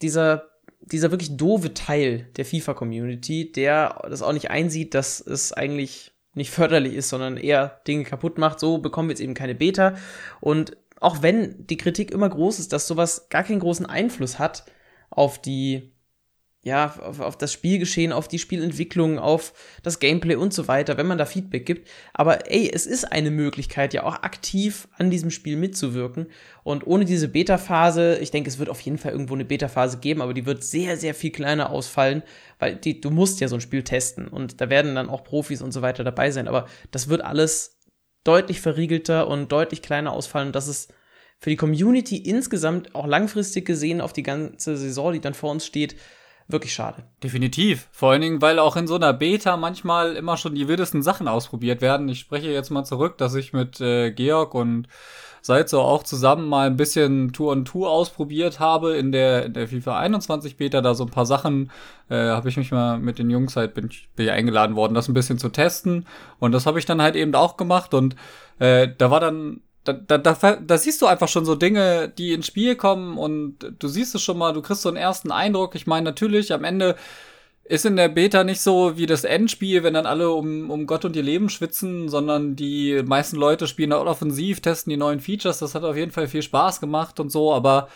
[0.02, 0.53] dieser
[0.92, 6.52] dieser wirklich doofe Teil der FIFA-Community, der das auch nicht einsieht, dass es eigentlich nicht
[6.52, 8.60] förderlich ist, sondern eher Dinge kaputt macht.
[8.60, 9.96] So bekommen wir jetzt eben keine Beta.
[10.42, 14.66] Und auch wenn die Kritik immer groß ist, dass sowas gar keinen großen Einfluss hat
[15.10, 15.93] auf die
[16.66, 19.54] ja, auf, auf, das Spielgeschehen, auf die Spielentwicklung, auf
[19.84, 21.90] das Gameplay und so weiter, wenn man da Feedback gibt.
[22.14, 26.28] Aber ey, es ist eine Möglichkeit, ja auch aktiv an diesem Spiel mitzuwirken.
[26.64, 30.22] Und ohne diese Beta-Phase, ich denke, es wird auf jeden Fall irgendwo eine Beta-Phase geben,
[30.22, 32.24] aber die wird sehr, sehr viel kleiner ausfallen,
[32.60, 35.62] weil die, du musst ja so ein Spiel testen und da werden dann auch Profis
[35.62, 36.48] und so weiter dabei sein.
[36.48, 37.82] Aber das wird alles
[38.24, 40.54] deutlich verriegelter und deutlich kleiner ausfallen.
[40.54, 40.94] Das ist
[41.40, 45.66] für die Community insgesamt auch langfristig gesehen auf die ganze Saison, die dann vor uns
[45.66, 45.98] steht,
[46.48, 47.04] wirklich schade.
[47.24, 47.88] Definitiv.
[47.92, 51.28] Vor allen Dingen, weil auch in so einer Beta manchmal immer schon die wildesten Sachen
[51.28, 52.10] ausprobiert werden.
[52.10, 54.88] Ich spreche jetzt mal zurück, dass ich mit äh, Georg und
[55.42, 59.68] Salzo auch zusammen mal ein bisschen Tour und Tour ausprobiert habe in der, in der
[59.68, 60.82] FIFA 21 Beta.
[60.82, 61.70] Da so ein paar Sachen
[62.10, 65.10] äh, habe ich mich mal mit den Jungs halt bin, bin ich eingeladen worden, das
[65.10, 66.08] ein bisschen zu testen.
[66.40, 67.94] Und das habe ich dann halt eben auch gemacht.
[67.94, 68.16] Und
[68.60, 72.34] äh, da war dann da, da, da, da siehst du einfach schon so Dinge, die
[72.34, 75.76] ins Spiel kommen und du siehst es schon mal, du kriegst so einen ersten Eindruck.
[75.76, 76.96] Ich meine, natürlich, am Ende
[77.66, 81.06] ist in der Beta nicht so wie das Endspiel, wenn dann alle um, um Gott
[81.06, 85.60] und ihr Leben schwitzen, sondern die meisten Leute spielen da offensiv, testen die neuen Features.
[85.60, 87.88] Das hat auf jeden Fall viel Spaß gemacht und so, aber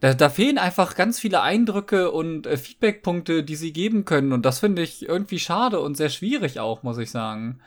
[0.00, 4.32] da, da fehlen einfach ganz viele Eindrücke und äh, Feedbackpunkte, die sie geben können.
[4.32, 7.60] Und das finde ich irgendwie schade und sehr schwierig auch, muss ich sagen.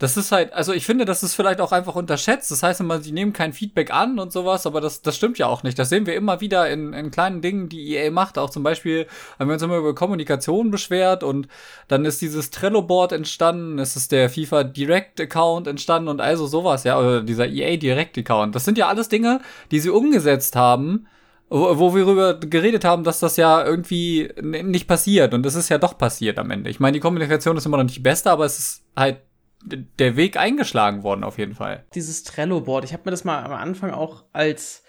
[0.00, 2.50] Das ist halt, also ich finde, das ist vielleicht auch einfach unterschätzt.
[2.50, 5.46] Das heißt immer, sie nehmen kein Feedback an und sowas, aber das, das stimmt ja
[5.46, 5.78] auch nicht.
[5.78, 8.38] Das sehen wir immer wieder in, in kleinen Dingen, die EA macht.
[8.38, 9.06] Auch zum Beispiel
[9.38, 11.48] haben wir uns immer über Kommunikation beschwert und
[11.88, 16.98] dann ist dieses Trello-Board entstanden, es ist der FIFA Direct-Account entstanden und also sowas, ja,
[16.98, 18.54] oder dieser EA Direct-Account.
[18.54, 21.08] Das sind ja alles Dinge, die sie umgesetzt haben,
[21.50, 25.68] wo, wo wir darüber geredet haben, dass das ja irgendwie nicht passiert und es ist
[25.68, 26.70] ja doch passiert am Ende.
[26.70, 29.18] Ich meine, die Kommunikation ist immer noch nicht die beste, aber es ist halt
[29.62, 31.84] der Weg eingeschlagen worden, auf jeden Fall.
[31.94, 34.82] Dieses Trello-Board, ich habe mir das mal am Anfang auch als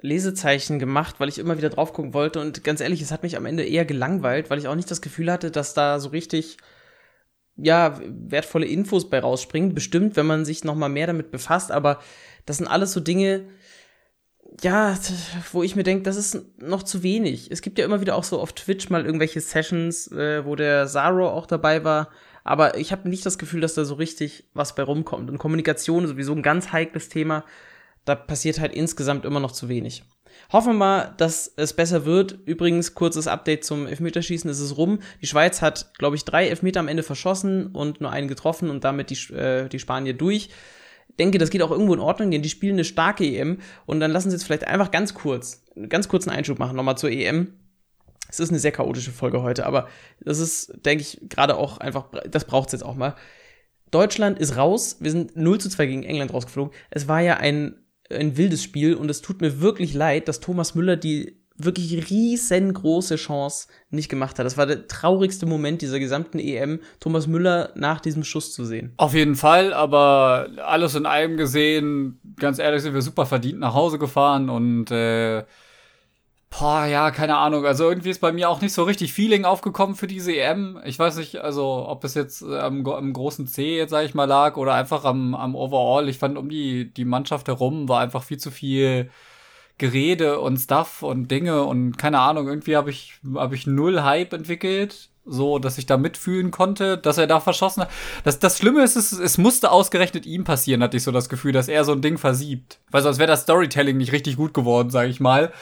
[0.00, 2.40] Lesezeichen gemacht, weil ich immer wieder drauf gucken wollte.
[2.40, 5.00] Und ganz ehrlich, es hat mich am Ende eher gelangweilt, weil ich auch nicht das
[5.00, 6.58] Gefühl hatte, dass da so richtig
[7.56, 9.74] ja, wertvolle Infos bei rausspringen.
[9.74, 12.00] Bestimmt, wenn man sich noch mal mehr damit befasst, aber
[12.46, 13.48] das sind alles so Dinge,
[14.62, 14.96] ja,
[15.52, 17.50] wo ich mir denke, das ist noch zu wenig.
[17.50, 20.86] Es gibt ja immer wieder auch so auf Twitch mal irgendwelche Sessions, äh, wo der
[20.86, 22.08] Zaro auch dabei war,
[22.48, 25.28] aber ich habe nicht das Gefühl, dass da so richtig was bei rumkommt.
[25.28, 27.44] Und Kommunikation ist sowieso ein ganz heikles Thema.
[28.06, 30.02] Da passiert halt insgesamt immer noch zu wenig.
[30.50, 32.38] Hoffen wir mal, dass es besser wird.
[32.46, 35.00] Übrigens, kurzes Update zum Elfmeterschießen, es ist rum.
[35.20, 38.82] Die Schweiz hat, glaube ich, drei Elfmeter am Ende verschossen und nur einen getroffen und
[38.82, 40.48] damit die, äh, die Spanier durch.
[41.18, 44.10] Denke, das geht auch irgendwo in Ordnung, denn die spielen eine starke EM und dann
[44.10, 47.52] lassen sie jetzt vielleicht einfach ganz kurz, ganz kurzen Einschub machen, nochmal zur EM.
[48.28, 49.88] Es ist eine sehr chaotische Folge heute, aber
[50.20, 53.14] das ist, denke ich, gerade auch einfach, das braucht es jetzt auch mal.
[53.90, 54.96] Deutschland ist raus.
[55.00, 56.74] Wir sind 0 zu 2 gegen England rausgeflogen.
[56.90, 57.76] Es war ja ein,
[58.10, 63.16] ein wildes Spiel und es tut mir wirklich leid, dass Thomas Müller die wirklich riesengroße
[63.16, 64.46] Chance nicht gemacht hat.
[64.46, 68.92] Das war der traurigste Moment dieser gesamten EM, Thomas Müller nach diesem Schuss zu sehen.
[68.96, 73.74] Auf jeden Fall, aber alles in allem gesehen, ganz ehrlich, sind wir super verdient nach
[73.74, 75.44] Hause gefahren und äh,
[76.50, 77.66] Boah, ja, keine Ahnung.
[77.66, 80.80] Also irgendwie ist bei mir auch nicht so richtig Feeling aufgekommen für diese EM.
[80.84, 84.14] Ich weiß nicht, also ob es jetzt äh, am, am großen C jetzt, sag ich
[84.14, 86.08] mal, lag oder einfach am, am Overall.
[86.08, 89.10] Ich fand um die, die Mannschaft herum war einfach viel zu viel
[89.76, 92.48] Gerede und Stuff und Dinge und keine Ahnung.
[92.48, 97.18] Irgendwie habe ich, hab ich null Hype entwickelt so, dass ich da mitfühlen konnte, dass
[97.18, 97.90] er da verschossen hat.
[98.24, 101.52] Das, das Schlimme ist, es, es musste ausgerechnet ihm passieren, hatte ich so das Gefühl,
[101.52, 102.78] dass er so ein Ding versiebt.
[102.90, 105.52] Weil sonst wäre das Storytelling nicht richtig gut geworden, sag ich mal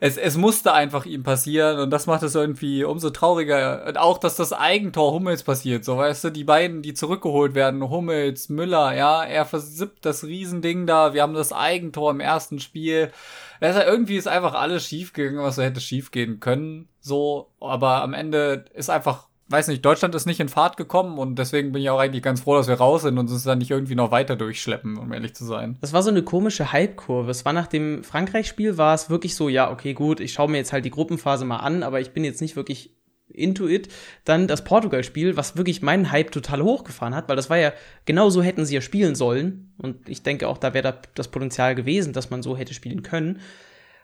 [0.00, 3.84] es, es musste einfach ihm passieren und das macht es irgendwie umso trauriger.
[3.86, 7.88] Und auch, dass das Eigentor Hummels passiert, so weißt du, die beiden, die zurückgeholt werden,
[7.88, 13.12] Hummels, Müller, ja, er versippt das Riesending da, wir haben das Eigentor im ersten Spiel.
[13.60, 18.02] Das irgendwie ist einfach alles schief gegangen, was so hätte schief gehen können, so, aber
[18.02, 21.82] am Ende ist einfach weiß nicht, Deutschland ist nicht in Fahrt gekommen und deswegen bin
[21.82, 24.10] ich auch eigentlich ganz froh, dass wir raus sind und uns dann nicht irgendwie noch
[24.10, 25.76] weiter durchschleppen, um ehrlich zu sein.
[25.80, 27.30] Das war so eine komische Hype-Kurve.
[27.30, 30.58] Es war nach dem Frankreich-Spiel, war es wirklich so, ja, okay, gut, ich schaue mir
[30.58, 32.96] jetzt halt die Gruppenphase mal an, aber ich bin jetzt nicht wirklich
[33.28, 33.88] into it.
[34.24, 37.72] Dann das Portugal-Spiel, was wirklich meinen Hype total hochgefahren hat, weil das war ja,
[38.04, 39.72] genau so hätten sie ja spielen sollen.
[39.78, 43.02] Und ich denke auch, da wäre da das Potenzial gewesen, dass man so hätte spielen
[43.02, 43.40] können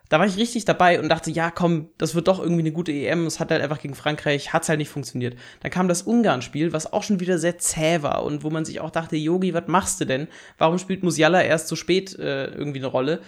[0.08, 2.92] da war ich richtig dabei und dachte, ja, komm, das wird doch irgendwie eine gute
[2.92, 3.26] EM.
[3.26, 5.36] Es hat halt einfach gegen Frankreich, hat's halt nicht funktioniert.
[5.60, 8.80] Dann kam das Ungarn-Spiel, was auch schon wieder sehr zäh war und wo man sich
[8.80, 10.28] auch dachte, Yogi, was machst du denn?
[10.58, 13.20] Warum spielt Musiala erst so spät äh, irgendwie eine Rolle?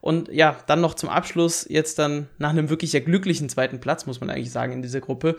[0.00, 4.04] Und ja, dann noch zum Abschluss, jetzt dann nach einem wirklich ja glücklichen zweiten Platz,
[4.04, 5.36] muss man eigentlich sagen, in dieser Gruppe,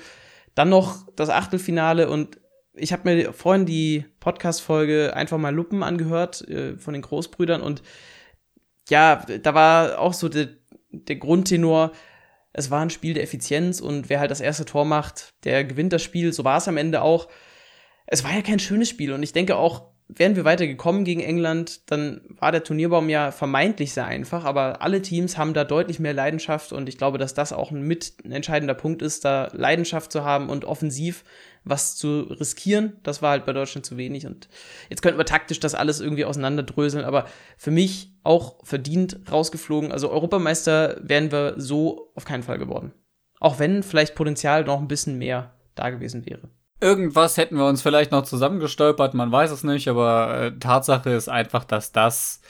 [0.56, 2.40] dann noch das Achtelfinale und
[2.74, 7.84] ich habe mir vorhin die Podcast-Folge einfach mal Luppen angehört äh, von den Großbrüdern und
[8.90, 10.50] ja, da war auch so der,
[11.08, 11.92] der Grundtenor,
[12.54, 15.92] es war ein Spiel der Effizienz und wer halt das erste Tor macht, der gewinnt
[15.92, 16.32] das Spiel.
[16.32, 17.28] So war es am Ende auch.
[18.08, 21.22] Es war ja kein schönes Spiel und ich denke auch, wären wir weiter gekommen gegen
[21.22, 26.00] England, dann war der Turnierbaum ja vermeintlich sehr einfach, aber alle Teams haben da deutlich
[26.00, 30.24] mehr Leidenschaft und ich glaube, dass das auch ein mitentscheidender Punkt ist, da Leidenschaft zu
[30.24, 31.24] haben und offensiv
[31.66, 32.98] was zu riskieren.
[33.04, 34.48] Das war halt bei Deutschland zu wenig und
[34.90, 37.26] jetzt könnten wir taktisch das alles irgendwie auseinanderdröseln, aber
[37.58, 39.92] für mich auch verdient rausgeflogen.
[39.92, 42.94] Also Europameister wären wir so auf keinen Fall geworden.
[43.40, 46.50] Auch wenn vielleicht Potenzial noch ein bisschen mehr da gewesen wäre.
[46.82, 51.30] Irgendwas hätten wir uns vielleicht noch zusammengestolpert, man weiß es nicht, aber äh, Tatsache ist
[51.30, 52.42] einfach, dass das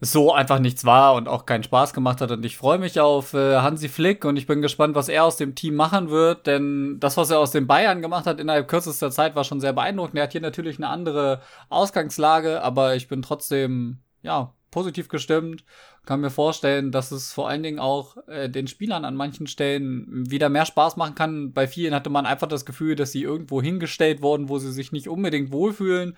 [0.00, 2.30] so einfach nichts war und auch keinen Spaß gemacht hat.
[2.30, 5.36] Und ich freue mich auf äh, Hansi Flick und ich bin gespannt, was er aus
[5.36, 6.46] dem Team machen wird.
[6.46, 9.72] Denn das, was er aus den Bayern gemacht hat innerhalb kürzester Zeit, war schon sehr
[9.72, 10.16] beeindruckend.
[10.18, 15.64] Er hat hier natürlich eine andere Ausgangslage, aber ich bin trotzdem, ja, positiv gestimmt.
[16.06, 20.06] Kann mir vorstellen, dass es vor allen Dingen auch äh, den Spielern an manchen Stellen
[20.30, 21.52] wieder mehr Spaß machen kann.
[21.52, 24.92] Bei vielen hatte man einfach das Gefühl, dass sie irgendwo hingestellt wurden, wo sie sich
[24.92, 26.16] nicht unbedingt wohlfühlen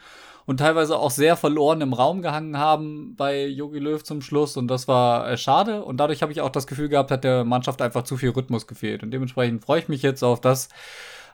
[0.50, 4.56] und teilweise auch sehr verloren im Raum gehangen haben bei Yogi Löw zum Schluss.
[4.56, 5.84] Und das war äh, schade.
[5.84, 8.66] Und dadurch habe ich auch das Gefühl gehabt, hat der Mannschaft einfach zu viel Rhythmus
[8.66, 9.04] gefehlt.
[9.04, 10.68] Und dementsprechend freue ich mich jetzt auf das,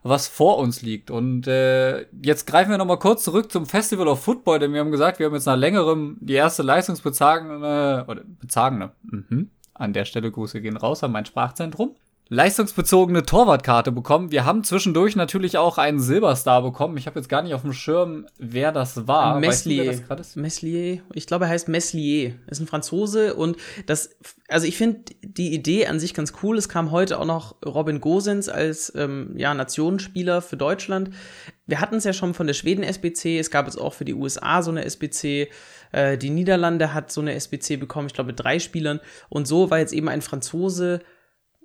[0.03, 1.11] was vor uns liegt.
[1.11, 4.91] Und äh, jetzt greifen wir nochmal kurz zurück zum Festival of Football, denn wir haben
[4.91, 9.49] gesagt, wir haben jetzt nach längerem die erste leistungsbezagene, oder bezagene, mhm.
[9.73, 11.97] an der Stelle Grüße gehen raus an mein Sprachzentrum
[12.29, 14.33] leistungsbezogene Torwartkarte bekommen.
[14.33, 16.97] Wir haben zwischendurch natürlich auch einen Silberstar bekommen.
[16.97, 19.39] Ich habe jetzt gar nicht auf dem Schirm, wer das war.
[19.39, 19.87] Meslier.
[19.87, 21.03] Weißt du, das Meslier.
[21.13, 22.35] Ich glaube, er heißt Meslier.
[22.49, 24.11] Ist ein Franzose und das,
[24.49, 26.59] also ich finde die Idee an sich ganz cool.
[26.59, 31.11] Es kam heute auch noch Robin Gosens als ähm, ja, Nationenspieler für Deutschland.
[31.67, 33.39] Wir hatten es ja schon von der Schweden SBC.
[33.39, 35.49] Es gab jetzt auch für die USA so eine SBC.
[35.93, 38.99] Äh, die Niederlande hat so eine SBC bekommen, ich glaube, mit drei Spielern.
[39.29, 41.03] Und so war jetzt eben ein Franzose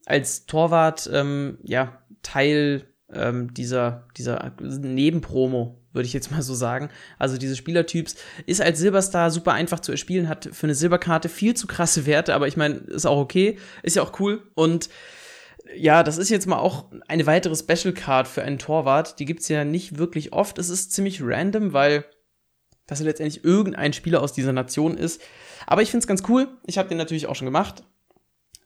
[0.05, 6.89] als Torwart ähm, ja Teil ähm, dieser, dieser Nebenpromo, würde ich jetzt mal so sagen.
[7.19, 11.55] Also diese Spielertyps ist als Silberstar super einfach zu erspielen, hat für eine Silberkarte viel
[11.55, 14.89] zu krasse Werte, aber ich meine, ist auch okay, ist ja auch cool und
[15.75, 19.19] ja, das ist jetzt mal auch eine weitere Special Card für einen Torwart.
[19.19, 20.57] Die gibt es ja nicht wirklich oft.
[20.57, 22.03] Es ist ziemlich random, weil
[22.87, 25.21] das letztendlich irgendein Spieler aus dieser Nation ist.
[25.67, 26.49] Aber ich finde es ganz cool.
[26.65, 27.83] Ich habe den natürlich auch schon gemacht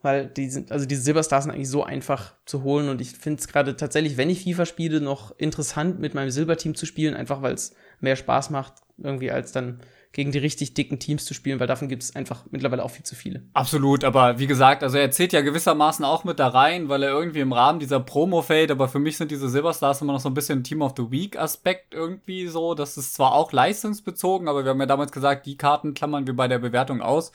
[0.06, 3.40] weil die sind, also diese Silberstars sind eigentlich so einfach zu holen und ich finde
[3.40, 7.42] es gerade tatsächlich, wenn ich FIFA spiele, noch interessant mit meinem Silberteam zu spielen, einfach
[7.42, 9.82] weil es mehr Spaß macht, irgendwie als dann
[10.16, 13.04] gegen die richtig dicken Teams zu spielen, weil davon gibt es einfach mittlerweile auch viel
[13.04, 13.44] zu viele.
[13.52, 17.10] Absolut, aber wie gesagt, also er zählt ja gewissermaßen auch mit da rein, weil er
[17.10, 20.30] irgendwie im Rahmen dieser Promo fällt, aber für mich sind diese Silberstars immer noch so
[20.30, 22.76] ein bisschen Team of the Week Aspekt irgendwie so.
[22.76, 26.36] Das ist zwar auch leistungsbezogen, aber wir haben ja damals gesagt, die Karten klammern wir
[26.36, 27.34] bei der Bewertung aus.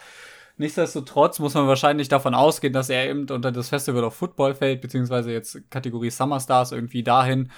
[0.61, 4.83] Nichtsdestotrotz muss man wahrscheinlich davon ausgehen, dass er eben unter das Festival of Football fällt,
[4.83, 7.51] beziehungsweise jetzt Kategorie Summer Stars irgendwie dahin.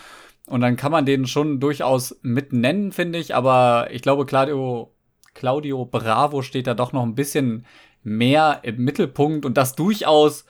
[0.46, 3.34] Und dann kann man den schon durchaus mit nennen, finde ich.
[3.34, 4.94] Aber ich glaube, Claudio,
[5.34, 7.66] Claudio Bravo steht da doch noch ein bisschen
[8.04, 10.44] mehr im Mittelpunkt und das durchaus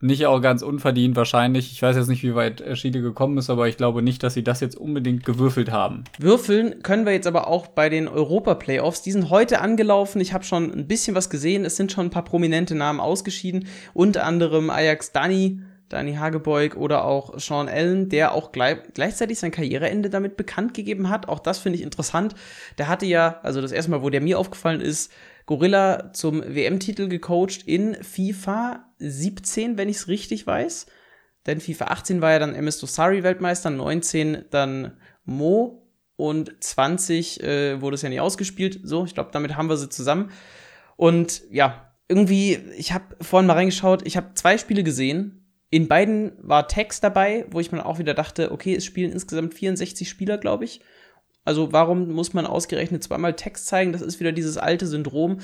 [0.00, 1.72] nicht auch ganz unverdient wahrscheinlich.
[1.72, 4.44] Ich weiß jetzt nicht, wie weit Schiede gekommen ist, aber ich glaube nicht, dass sie
[4.44, 6.04] das jetzt unbedingt gewürfelt haben.
[6.18, 9.02] Würfeln können wir jetzt aber auch bei den Europa-Playoffs.
[9.02, 10.20] Die sind heute angelaufen.
[10.20, 11.64] Ich habe schon ein bisschen was gesehen.
[11.64, 13.66] Es sind schon ein paar prominente Namen ausgeschieden.
[13.92, 15.60] Unter anderem Ajax Dani,
[15.90, 21.10] Dani Hagebeug oder auch Sean Allen, der auch gleich, gleichzeitig sein Karriereende damit bekannt gegeben
[21.10, 21.28] hat.
[21.28, 22.34] Auch das finde ich interessant.
[22.78, 25.12] Der hatte ja, also das erste Mal, wo der mir aufgefallen ist,
[25.50, 30.86] Gorilla zum WM-Titel gecoacht in FIFA 17, wenn ich es richtig weiß.
[31.44, 37.80] Denn FIFA 18 war ja dann MS Dosari Weltmeister, 19 dann Mo und 20 äh,
[37.80, 38.78] wurde es ja nicht ausgespielt.
[38.84, 40.30] So, ich glaube, damit haben wir sie zusammen.
[40.94, 46.30] Und ja, irgendwie, ich habe vorhin mal reingeschaut, ich habe zwei Spiele gesehen In beiden
[46.38, 50.38] war Text dabei, wo ich mir auch wieder dachte, okay, es spielen insgesamt 64 Spieler,
[50.38, 50.80] glaube ich.
[51.44, 53.92] Also warum muss man ausgerechnet zweimal Text zeigen?
[53.92, 55.38] Das ist wieder dieses alte Syndrom.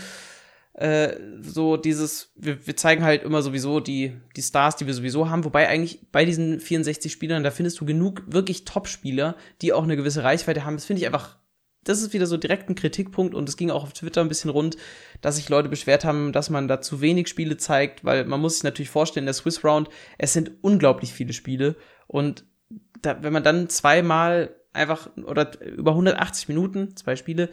[0.77, 5.31] Äh, so dieses, wir, wir, zeigen halt immer sowieso die, die Stars, die wir sowieso
[5.31, 9.85] haben, wobei eigentlich bei diesen 64 Spielern, da findest du genug wirklich Top-Spieler, die auch
[9.85, 10.77] eine gewisse Reichweite haben.
[10.77, 11.39] Das finde ich einfach,
[11.83, 14.51] das ist wieder so direkt ein Kritikpunkt und es ging auch auf Twitter ein bisschen
[14.51, 14.77] rund,
[15.23, 18.57] dass sich Leute beschwert haben, dass man da zu wenig Spiele zeigt, weil man muss
[18.57, 22.45] sich natürlich vorstellen, der Swiss Round, es sind unglaublich viele Spiele und
[23.01, 27.51] da, wenn man dann zweimal einfach oder über 180 Minuten, zwei Spiele,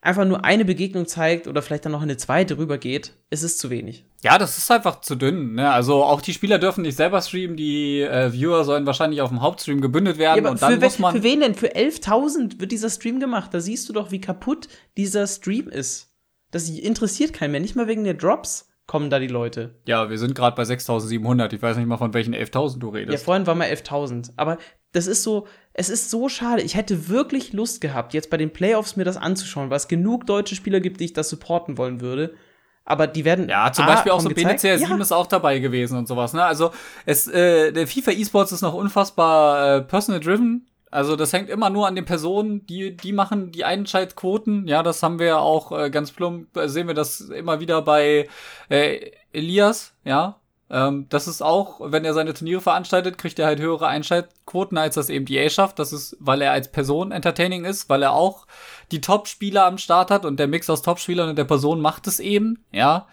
[0.00, 3.70] einfach nur eine Begegnung zeigt oder vielleicht dann noch eine zweite rübergeht, ist es zu
[3.70, 4.04] wenig.
[4.22, 5.54] Ja, das ist einfach zu dünn.
[5.54, 5.70] Ne?
[5.70, 9.42] Also auch die Spieler dürfen nicht selber streamen, die äh, Viewer sollen wahrscheinlich auf dem
[9.42, 11.16] Hauptstream gebündelt werden ja, und dann muss man.
[11.16, 11.54] Für wen denn?
[11.54, 13.52] Für 11.000 wird dieser Stream gemacht.
[13.52, 16.12] Da siehst du doch, wie kaputt dieser Stream ist.
[16.50, 19.74] Das interessiert keinen mehr, nicht mal wegen der Drops kommen da die Leute.
[19.86, 21.52] Ja, wir sind gerade bei 6700.
[21.52, 23.12] Ich weiß nicht mal, von welchen 11.000 du redest.
[23.12, 24.32] Ja, vorhin war mal 11.000.
[24.36, 24.58] Aber
[24.96, 26.62] das ist so, es ist so schade.
[26.62, 30.26] Ich hätte wirklich Lust gehabt, jetzt bei den Playoffs mir das anzuschauen, weil es genug
[30.26, 32.34] deutsche Spieler gibt, die ich das supporten wollen würde.
[32.84, 33.48] Aber die werden.
[33.48, 34.96] Ja, zum A, Beispiel auch so BNCR 7 ja.
[34.96, 36.32] ist auch dabei gewesen und sowas.
[36.32, 36.44] Ne?
[36.44, 36.70] Also
[37.04, 40.68] es, äh, der FIFA E-Sports ist noch unfassbar äh, personal driven.
[40.90, 44.68] Also das hängt immer nur an den Personen, die die machen die Einschaltquoten.
[44.68, 47.82] Ja, das haben wir ja auch äh, ganz plump äh, sehen wir das immer wieder
[47.82, 48.28] bei
[48.68, 49.92] äh, Elias.
[50.04, 54.78] Ja, ähm, das ist auch, wenn er seine Turniere veranstaltet, kriegt er halt höhere Einschaltquoten,
[54.78, 55.78] als das eben EA schafft.
[55.78, 58.46] Das ist, weil er als Person entertaining ist, weil er auch
[58.90, 62.20] die Top-Spieler am Start hat und der Mix aus Top-Spielern und der Person macht es
[62.20, 63.06] eben, ja.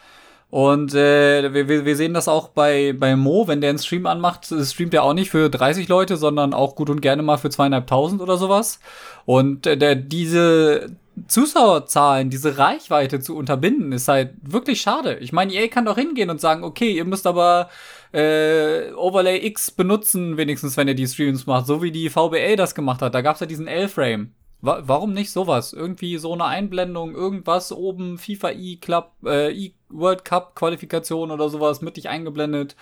[0.50, 4.46] Und äh, wir, wir sehen das auch bei, bei Mo, wenn der einen Stream anmacht,
[4.46, 8.22] streamt er auch nicht für 30 Leute, sondern auch gut und gerne mal für zweieinhalbtausend
[8.22, 8.80] oder sowas.
[9.26, 10.96] Und äh, der, diese
[11.28, 15.18] Zuschauerzahlen, diese Reichweite zu unterbinden, ist halt wirklich schade.
[15.20, 17.70] Ich meine, EA kann doch hingehen und sagen, okay, ihr müsst aber
[18.14, 22.74] äh, Overlay X benutzen, wenigstens wenn ihr die Streams macht, so wie die VBA das
[22.76, 23.14] gemacht hat.
[23.14, 24.34] Da gab's ja diesen L-Frame.
[24.62, 25.74] Wa warum nicht sowas?
[25.74, 32.10] Irgendwie so eine Einblendung, irgendwas oben, FIFA E-Club, äh, E-World Cup Qualifikation oder sowas mittig
[32.10, 32.76] eingeblendet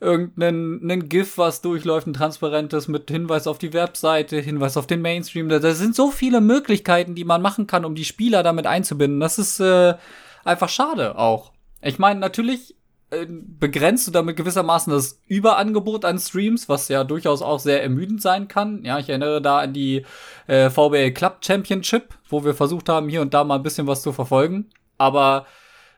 [0.00, 5.48] irgendeinen GIF, was durchläuft, ein transparentes mit Hinweis auf die Webseite, Hinweis auf den Mainstream.
[5.48, 9.20] Da, da sind so viele Möglichkeiten, die man machen kann, um die Spieler damit einzubinden.
[9.20, 9.94] Das ist äh,
[10.44, 11.52] einfach schade auch.
[11.82, 12.76] Ich meine, natürlich
[13.10, 18.20] äh, begrenzt du damit gewissermaßen das Überangebot an Streams, was ja durchaus auch sehr ermüdend
[18.20, 18.84] sein kann.
[18.84, 20.04] Ja, ich erinnere da an die
[20.48, 24.02] äh, VBA Club Championship, wo wir versucht haben, hier und da mal ein bisschen was
[24.02, 24.66] zu verfolgen.
[24.98, 25.46] Aber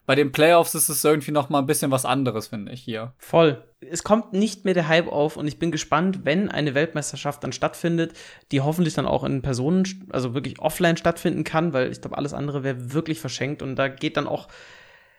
[0.09, 3.13] bei den Playoffs ist es irgendwie noch mal ein bisschen was anderes, finde ich hier.
[3.19, 3.63] Voll.
[3.81, 7.53] Es kommt nicht mehr der Hype auf und ich bin gespannt, wenn eine Weltmeisterschaft dann
[7.53, 8.15] stattfindet,
[8.51, 12.33] die hoffentlich dann auch in Personen, also wirklich offline stattfinden kann, weil ich glaube, alles
[12.33, 14.49] andere wäre wirklich verschenkt und da geht dann auch,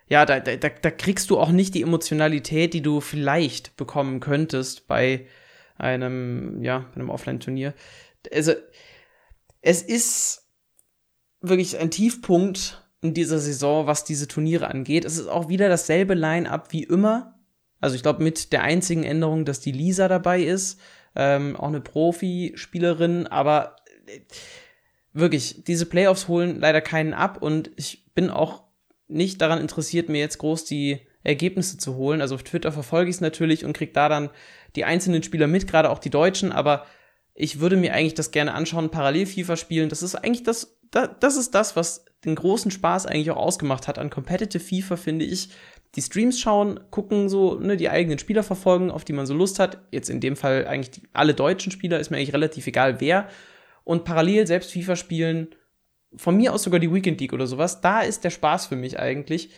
[0.08, 4.88] ja, da, da, da kriegst du auch nicht die Emotionalität, die du vielleicht bekommen könntest
[4.88, 5.28] bei
[5.78, 7.76] einem, ja, einem Offline-Turnier.
[8.34, 8.54] Also,
[9.62, 10.50] es ist
[11.42, 15.06] wirklich ein Tiefpunkt in dieser Saison, was diese Turniere angeht.
[15.06, 17.40] Es ist auch wieder dasselbe Line-up wie immer.
[17.80, 20.80] Also ich glaube mit der einzigen Änderung, dass die Lisa dabei ist,
[21.16, 24.20] ähm, auch eine Profispielerin, aber äh,
[25.14, 28.64] wirklich, diese Playoffs holen leider keinen ab und ich bin auch
[29.08, 32.22] nicht daran interessiert, mir jetzt groß die Ergebnisse zu holen.
[32.22, 34.30] Also auf Twitter verfolge ich es natürlich und kriege da dann
[34.76, 36.86] die einzelnen Spieler mit, gerade auch die Deutschen, aber
[37.34, 39.90] ich würde mir eigentlich das gerne anschauen, parallel FIFA spielen.
[39.90, 43.88] Das ist eigentlich das, das, das ist das, was den großen Spaß eigentlich auch ausgemacht
[43.88, 45.50] hat an Competitive FIFA, finde ich.
[45.96, 49.60] Die Streams schauen, gucken so, ne, die eigenen Spieler verfolgen, auf die man so Lust
[49.60, 49.80] hat.
[49.92, 53.28] Jetzt in dem Fall eigentlich die, alle deutschen Spieler, ist mir eigentlich relativ egal wer.
[53.84, 55.56] Und parallel selbst FIFA spielen,
[56.16, 59.00] von mir aus sogar die Weekend League oder sowas, da ist der Spaß für mich
[59.00, 59.52] eigentlich.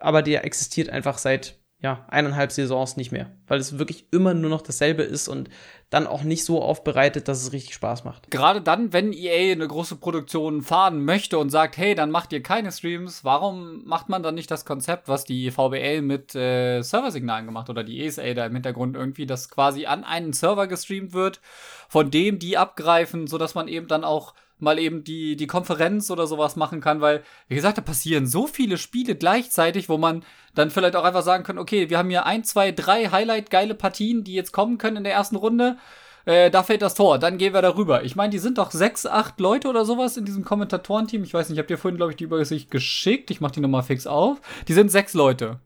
[0.00, 4.50] Aber der existiert einfach seit ja, eineinhalb Saisons nicht mehr, weil es wirklich immer nur
[4.50, 5.48] noch dasselbe ist und
[5.88, 8.30] dann auch nicht so aufbereitet, dass es richtig Spaß macht.
[8.30, 12.42] Gerade dann, wenn EA eine große Produktion fahren möchte und sagt, hey, dann macht ihr
[12.42, 17.46] keine Streams, warum macht man dann nicht das Konzept, was die VBL mit äh, Serversignalen
[17.46, 21.40] gemacht oder die ESA da im Hintergrund irgendwie, dass quasi an einen Server gestreamt wird,
[21.88, 26.26] von dem die abgreifen, sodass man eben dann auch mal eben die, die Konferenz oder
[26.26, 30.70] sowas machen kann, weil, wie gesagt, da passieren so viele Spiele gleichzeitig, wo man dann
[30.70, 34.34] vielleicht auch einfach sagen kann, okay, wir haben hier ein, zwei, drei Highlight-geile Partien, die
[34.34, 35.76] jetzt kommen können in der ersten Runde.
[36.24, 38.04] Äh, da fällt das Tor, dann gehen wir darüber.
[38.04, 41.24] Ich meine, die sind doch sechs, acht Leute oder sowas in diesem Kommentatorenteam.
[41.24, 43.30] Ich weiß nicht, ich habe dir vorhin, glaube ich, die Übersicht geschickt.
[43.30, 44.40] Ich mache die nochmal fix auf.
[44.68, 45.60] Die sind sechs Leute.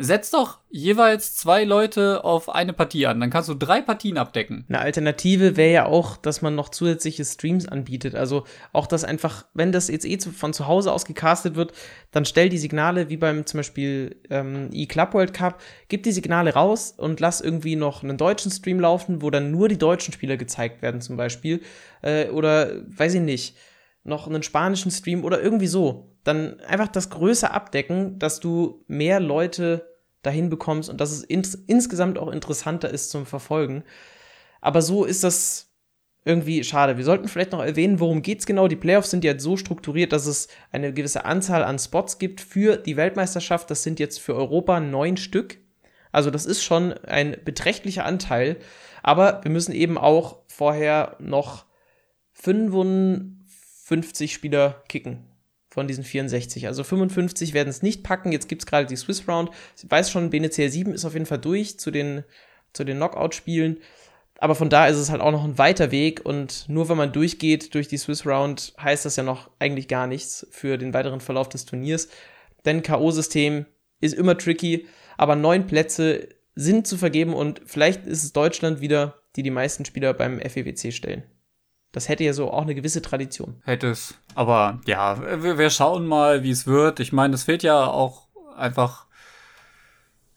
[0.00, 3.20] Setz doch jeweils zwei Leute auf eine Partie an.
[3.20, 4.64] Dann kannst du drei Partien abdecken.
[4.68, 8.14] Eine Alternative wäre ja auch, dass man noch zusätzliche Streams anbietet.
[8.14, 11.72] Also auch, dass einfach, wenn das jetzt eh von zu Hause aus gecastet wird,
[12.12, 16.54] dann stell die Signale, wie beim zum Beispiel ähm, E-Club World Cup, gib die Signale
[16.54, 20.36] raus und lass irgendwie noch einen deutschen Stream laufen, wo dann nur die deutschen Spieler
[20.36, 21.60] gezeigt werden, zum Beispiel.
[22.02, 23.56] Äh, oder, weiß ich nicht,
[24.04, 26.16] noch einen spanischen Stream oder irgendwie so.
[26.24, 29.89] Dann einfach das größer abdecken, dass du mehr Leute
[30.22, 33.84] dahin bekommst und dass es ins insgesamt auch interessanter ist zum Verfolgen.
[34.60, 35.70] Aber so ist das
[36.24, 36.98] irgendwie schade.
[36.98, 38.68] Wir sollten vielleicht noch erwähnen, worum geht's genau.
[38.68, 42.76] Die Playoffs sind jetzt so strukturiert, dass es eine gewisse Anzahl an Spots gibt für
[42.76, 43.70] die Weltmeisterschaft.
[43.70, 45.58] Das sind jetzt für Europa neun Stück.
[46.12, 48.58] Also das ist schon ein beträchtlicher Anteil.
[49.02, 51.64] Aber wir müssen eben auch vorher noch
[52.32, 55.29] 55 Spieler kicken
[55.70, 56.66] von diesen 64.
[56.66, 58.32] Also 55 werden es nicht packen.
[58.32, 59.50] Jetzt gibt es gerade die Swiss Round.
[59.76, 62.24] Ich weiß schon, BNCL 7 ist auf jeden Fall durch zu den,
[62.72, 63.78] zu den Knockout-Spielen.
[64.38, 67.12] Aber von da ist es halt auch noch ein weiter Weg und nur wenn man
[67.12, 71.20] durchgeht durch die Swiss Round, heißt das ja noch eigentlich gar nichts für den weiteren
[71.20, 72.08] Verlauf des Turniers.
[72.64, 73.66] Denn K.O.-System
[74.00, 74.86] ist immer tricky,
[75.18, 79.84] aber neun Plätze sind zu vergeben und vielleicht ist es Deutschland wieder, die die meisten
[79.84, 81.22] Spieler beim FEWC stellen.
[81.92, 83.60] Das hätte ja so auch eine gewisse Tradition.
[83.64, 84.14] Hätte es.
[84.34, 87.00] Aber ja, wir, wir schauen mal, wie es wird.
[87.00, 89.06] Ich meine, es fehlt ja auch einfach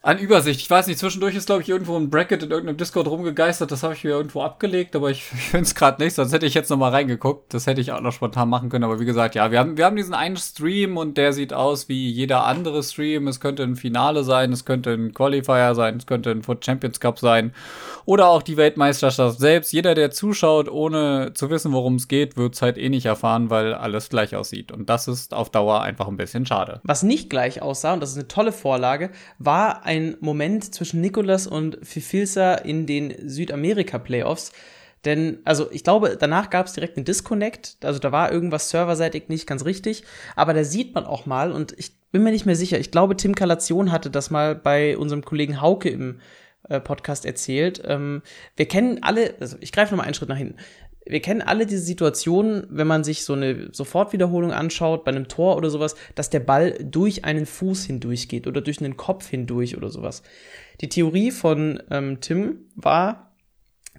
[0.04, 0.60] an Übersicht.
[0.60, 3.72] Ich weiß nicht, zwischendurch ist, glaube ich, irgendwo ein Bracket in irgendeinem Discord rumgegeistert.
[3.72, 6.44] Das habe ich mir irgendwo abgelegt, aber ich, ich finde es gerade nicht, sonst hätte
[6.44, 7.54] ich jetzt noch mal reingeguckt.
[7.54, 8.84] Das hätte ich auch noch spontan machen können.
[8.84, 11.88] Aber wie gesagt, ja, wir haben, wir haben diesen einen Stream und der sieht aus
[11.88, 13.28] wie jeder andere Stream.
[13.28, 17.00] Es könnte ein Finale sein, es könnte ein Qualifier sein, es könnte ein Foot Champions
[17.00, 17.54] Cup sein
[18.04, 19.72] oder auch die Weltmeisterschaft selbst.
[19.72, 23.48] Jeder, der zuschaut, ohne zu wissen, worum es geht, wird es halt eh nicht erfahren,
[23.48, 24.70] weil alles gleich aussieht.
[24.70, 26.82] Und das ist auf Dauer einfach ein bisschen schade.
[26.84, 31.00] Was nicht gleich aussah, und das ist eine tolle Vorlage, war ein ein Moment zwischen
[31.00, 34.52] Nicolas und Fifilsa in den Südamerika-Playoffs.
[35.04, 37.76] Denn, also ich glaube, danach gab es direkt einen Disconnect.
[37.82, 40.04] Also da war irgendwas serverseitig nicht ganz richtig.
[40.34, 43.16] Aber da sieht man auch mal, und ich bin mir nicht mehr sicher, ich glaube,
[43.16, 46.20] Tim Kalation hatte das mal bei unserem Kollegen Hauke im
[46.68, 47.82] äh, Podcast erzählt.
[47.86, 48.22] Ähm,
[48.56, 50.56] wir kennen alle, also ich greife nochmal einen Schritt nach hinten
[51.06, 55.56] wir kennen alle diese Situationen, wenn man sich so eine Sofortwiederholung anschaut, bei einem Tor
[55.56, 59.76] oder sowas, dass der Ball durch einen Fuß hindurch geht oder durch einen Kopf hindurch
[59.76, 60.22] oder sowas.
[60.80, 63.34] Die Theorie von ähm, Tim war,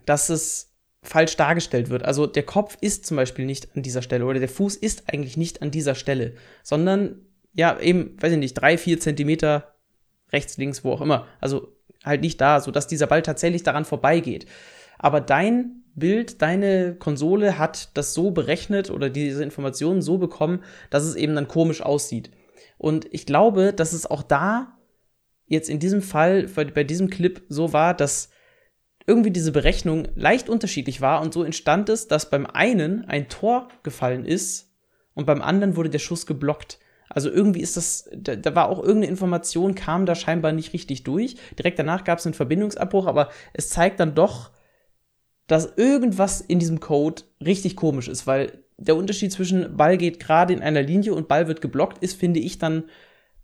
[0.05, 2.03] dass es falsch dargestellt wird.
[2.03, 5.37] Also der Kopf ist zum Beispiel nicht an dieser Stelle oder der Fuß ist eigentlich
[5.37, 7.21] nicht an dieser Stelle, sondern
[7.53, 9.75] ja eben, weiß ich nicht, drei, vier Zentimeter
[10.33, 11.27] rechts, links, wo auch immer.
[11.39, 14.47] Also halt nicht da, sodass dieser Ball tatsächlich daran vorbeigeht.
[14.97, 21.03] Aber dein Bild, deine Konsole hat das so berechnet oder diese Informationen so bekommen, dass
[21.03, 22.31] es eben dann komisch aussieht.
[22.77, 24.77] Und ich glaube, dass es auch da
[25.47, 28.29] jetzt in diesem Fall, bei, diesem Clip so war, dass
[29.07, 33.69] irgendwie diese Berechnung leicht unterschiedlich war und so entstand es, dass beim einen ein Tor
[33.83, 34.73] gefallen ist
[35.13, 36.79] und beim anderen wurde der Schuss geblockt.
[37.07, 41.03] Also irgendwie ist das, da, da war auch irgendeine Information, kam da scheinbar nicht richtig
[41.03, 41.35] durch.
[41.57, 44.51] Direkt danach gab es einen Verbindungsabbruch, aber es zeigt dann doch,
[45.47, 50.53] dass irgendwas in diesem Code richtig komisch ist, weil der Unterschied zwischen Ball geht gerade
[50.53, 52.85] in einer Linie und Ball wird geblockt ist, finde ich dann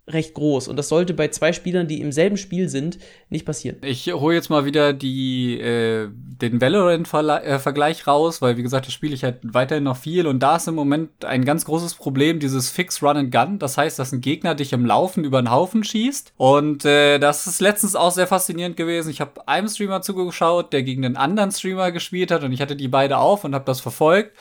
[0.07, 0.67] recht groß.
[0.67, 2.97] Und das sollte bei zwei Spielern, die im selben Spiel sind,
[3.29, 3.77] nicht passieren.
[3.83, 9.13] Ich hole jetzt mal wieder die, äh, den Valorant-Vergleich raus, weil wie gesagt, das spiele
[9.13, 12.69] ich halt weiterhin noch viel und da ist im Moment ein ganz großes Problem, dieses
[12.69, 13.59] Fix Run and Gun.
[13.59, 16.33] Das heißt, dass ein Gegner dich im Laufen über den Haufen schießt.
[16.37, 19.11] Und äh, das ist letztens auch sehr faszinierend gewesen.
[19.11, 22.75] Ich habe einem Streamer zugeschaut, der gegen einen anderen Streamer gespielt hat und ich hatte
[22.75, 24.35] die beide auf und habe das verfolgt.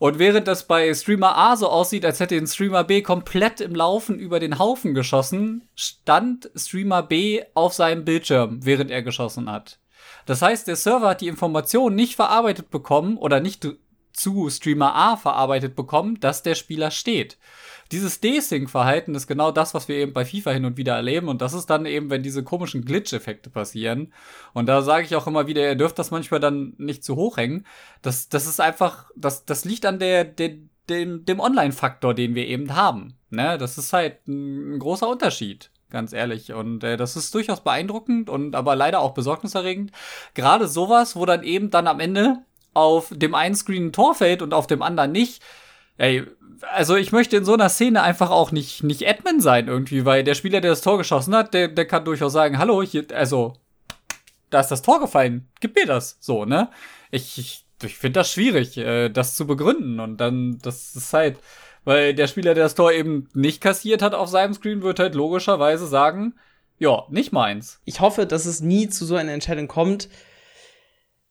[0.00, 3.74] Und während das bei Streamer A so aussieht, als hätte den Streamer B komplett im
[3.74, 9.78] Laufen über den Haufen geschossen, stand Streamer B auf seinem Bildschirm, während er geschossen hat.
[10.24, 13.68] Das heißt, der Server hat die Information nicht verarbeitet bekommen oder nicht
[14.14, 17.36] zu Streamer A verarbeitet bekommen, dass der Spieler steht
[17.92, 21.28] dieses Desync-Verhalten ist genau das, was wir eben bei FIFA hin und wieder erleben.
[21.28, 24.12] Und das ist dann eben, wenn diese komischen Glitch-Effekte passieren.
[24.52, 27.36] Und da sage ich auch immer wieder, ihr dürft das manchmal dann nicht zu hoch
[27.36, 27.66] hängen.
[28.02, 30.52] Das, das ist einfach, das, das liegt an der, der
[30.88, 33.14] dem, dem Online-Faktor, den wir eben haben.
[33.30, 33.58] Ne?
[33.58, 36.52] Das ist halt ein, ein großer Unterschied ganz ehrlich.
[36.52, 39.90] Und äh, das ist durchaus beeindruckend und aber leider auch besorgniserregend.
[40.34, 44.42] Gerade sowas, wo dann eben dann am Ende auf dem einen Screen ein Tor fällt
[44.42, 45.42] und auf dem anderen nicht.
[45.96, 46.24] Ey,
[46.72, 50.24] also ich möchte in so einer Szene einfach auch nicht, nicht Admin sein irgendwie, weil
[50.24, 53.54] der Spieler, der das Tor geschossen hat, der, der kann durchaus sagen, hallo, hier, also,
[54.50, 56.68] da ist das Tor gefallen, gib mir das, so, ne?
[57.10, 61.38] Ich, ich, ich finde das schwierig, äh, das zu begründen und dann, das ist halt,
[61.84, 65.14] weil der Spieler, der das Tor eben nicht kassiert hat auf seinem Screen, wird halt
[65.14, 66.34] logischerweise sagen,
[66.78, 67.80] ja, nicht meins.
[67.84, 70.08] Ich hoffe, dass es nie zu so einer Entscheidung kommt.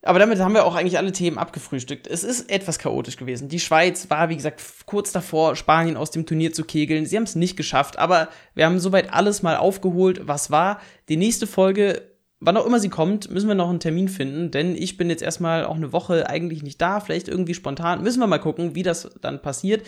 [0.01, 2.07] Aber damit haben wir auch eigentlich alle Themen abgefrühstückt.
[2.07, 3.49] Es ist etwas chaotisch gewesen.
[3.49, 7.05] Die Schweiz war, wie gesagt, kurz davor, Spanien aus dem Turnier zu kegeln.
[7.05, 10.79] Sie haben es nicht geschafft, aber wir haben soweit alles mal aufgeholt, was war.
[11.09, 14.73] Die nächste Folge, wann auch immer sie kommt, müssen wir noch einen Termin finden, denn
[14.73, 18.01] ich bin jetzt erstmal auch eine Woche eigentlich nicht da, vielleicht irgendwie spontan.
[18.01, 19.85] Müssen wir mal gucken, wie das dann passiert.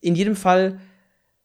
[0.00, 0.78] In jedem Fall,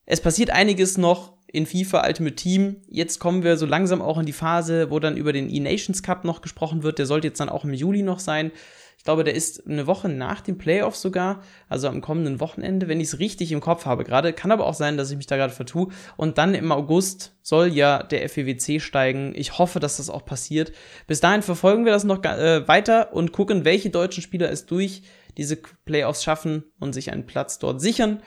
[0.06, 2.82] es passiert einiges noch in FIFA Ultimate Team.
[2.90, 6.26] Jetzt kommen wir so langsam auch in die Phase, wo dann über den E-Nations Cup
[6.26, 7.00] noch gesprochen wird.
[7.00, 8.52] Der sollte jetzt dann auch im Juli noch sein.
[8.98, 13.00] Ich glaube, der ist eine Woche nach den Playoffs sogar, also am kommenden Wochenende, wenn
[13.00, 14.34] ich es richtig im Kopf habe gerade.
[14.34, 15.90] Kann aber auch sein, dass ich mich da gerade vertue.
[16.18, 19.34] Und dann im August soll ja der FEWC steigen.
[19.36, 20.74] Ich hoffe, dass das auch passiert.
[21.08, 25.04] Bis dahin verfolgen wir das noch äh, weiter und gucken, welche deutschen Spieler es durch
[25.38, 28.22] diese Playoffs schaffen und sich einen Platz dort sichern.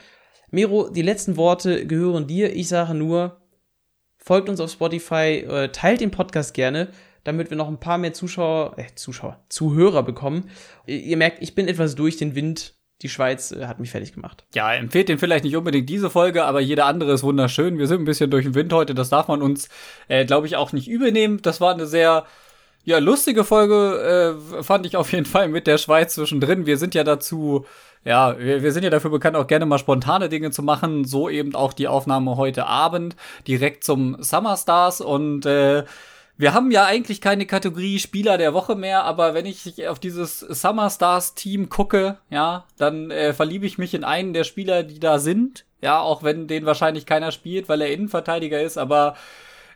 [0.51, 2.55] Miro, die letzten Worte gehören dir.
[2.55, 3.41] Ich sage nur,
[4.17, 6.89] folgt uns auf Spotify, äh, teilt den Podcast gerne,
[7.23, 10.49] damit wir noch ein paar mehr Zuschauer, äh, Zuschauer, Zuhörer bekommen.
[10.85, 12.75] Ihr merkt, ich bin etwas durch den Wind.
[13.01, 14.45] Die Schweiz äh, hat mich fertig gemacht.
[14.53, 17.77] Ja, empfehlt den vielleicht nicht unbedingt diese Folge, aber jede andere ist wunderschön.
[17.77, 18.93] Wir sind ein bisschen durch den Wind heute.
[18.93, 19.69] Das darf man uns,
[20.09, 21.41] äh, glaube ich, auch nicht übernehmen.
[21.41, 22.25] Das war eine sehr
[22.83, 26.65] ja, lustige Folge, äh, fand ich auf jeden Fall mit der Schweiz zwischendrin.
[26.65, 27.65] Wir sind ja dazu
[28.05, 31.05] ja, wir, wir sind ja dafür bekannt, auch gerne mal spontane Dinge zu machen.
[31.05, 33.15] So eben auch die Aufnahme heute Abend
[33.47, 35.01] direkt zum Summer Stars.
[35.01, 35.83] Und äh,
[36.37, 40.39] wir haben ja eigentlich keine Kategorie Spieler der Woche mehr, aber wenn ich auf dieses
[40.39, 44.99] Summer Stars Team gucke, ja, dann äh, verliebe ich mich in einen der Spieler, die
[44.99, 45.65] da sind.
[45.81, 49.15] Ja, auch wenn den wahrscheinlich keiner spielt, weil er Innenverteidiger ist, aber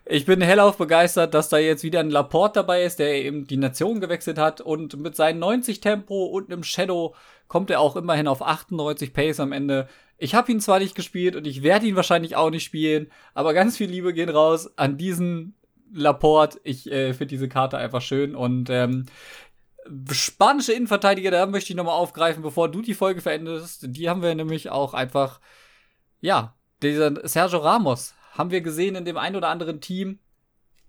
[0.06, 3.58] ich bin hellauf begeistert, dass da jetzt wieder ein Laporte dabei ist, der eben die
[3.58, 7.16] Nation gewechselt hat und mit seinen 90 Tempo und einem Shadow
[7.48, 9.88] kommt er auch immerhin auf 98 Pace am Ende.
[10.18, 13.54] Ich habe ihn zwar nicht gespielt und ich werde ihn wahrscheinlich auch nicht spielen, aber
[13.54, 15.56] ganz viel Liebe gehen raus an diesen
[15.94, 16.60] Laporte.
[16.64, 19.06] Ich äh, finde diese Karte einfach schön und ähm,
[20.12, 23.86] spanische Innenverteidiger, da möchte ich nochmal aufgreifen, bevor du die Folge verendest.
[23.88, 25.40] Die haben wir nämlich auch einfach,
[26.20, 30.20] ja, dieser Sergio Ramos haben wir gesehen in dem ein oder anderen Team.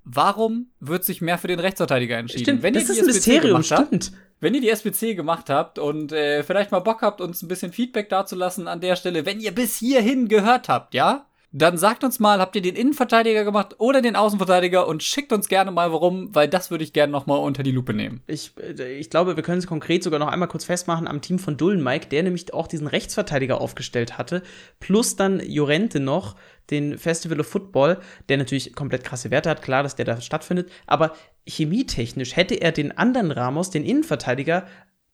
[0.03, 2.45] Warum wird sich mehr für den Rechtsverteidiger entschieden?
[2.45, 3.81] Stimmt, Wenn das ist ein Mysterium, stimmt.
[3.81, 7.49] Habt, wenn ihr die SBC gemacht habt und äh, vielleicht mal Bock habt, uns ein
[7.49, 11.27] bisschen Feedback dazulassen an der Stelle, wenn ihr bis hierhin gehört habt, ja?
[11.57, 15.47] Dann sagt uns mal, habt ihr den Innenverteidiger gemacht oder den Außenverteidiger und schickt uns
[15.47, 18.23] gerne mal warum, weil das würde ich gerne noch mal unter die Lupe nehmen.
[18.27, 21.39] Ich, äh, ich glaube, wir können es konkret sogar noch einmal kurz festmachen am Team
[21.39, 24.43] von Dullen Mike, der nämlich auch diesen Rechtsverteidiger aufgestellt hatte,
[24.81, 26.35] plus dann Jorente noch,
[26.73, 30.73] den Festival of Football, der natürlich komplett krasse Werte hat, klar, dass der da stattfindet,
[30.89, 31.13] aber
[31.47, 34.67] chemietechnisch hätte er den anderen Ramos, den Innenverteidiger,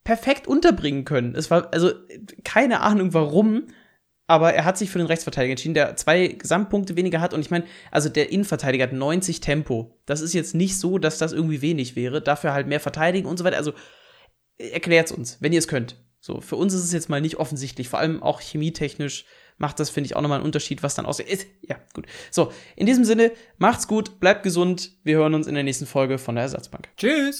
[0.04, 1.34] perfekt unterbringen können.
[1.34, 1.90] Es war also
[2.44, 3.64] keine Ahnung warum,
[4.30, 7.34] aber er hat sich für den Rechtsverteidiger entschieden, der zwei Gesamtpunkte weniger hat.
[7.34, 9.98] Und ich meine, also der Innenverteidiger hat 90 Tempo.
[10.06, 12.22] Das ist jetzt nicht so, dass das irgendwie wenig wäre.
[12.22, 13.56] Dafür halt mehr verteidigen und so weiter.
[13.56, 13.72] Also
[14.56, 15.96] erklärt's uns, wenn ihr es könnt.
[16.20, 19.24] So, für uns ist es jetzt mal nicht offensichtlich, vor allem auch chemietechnisch
[19.58, 21.46] macht das, finde ich, auch nochmal einen Unterschied, was dann aussieht.
[21.62, 22.06] Ja, gut.
[22.30, 24.92] So, in diesem Sinne, macht's gut, bleibt gesund.
[25.02, 26.88] Wir hören uns in der nächsten Folge von der Ersatzbank.
[26.96, 27.38] Tschüss!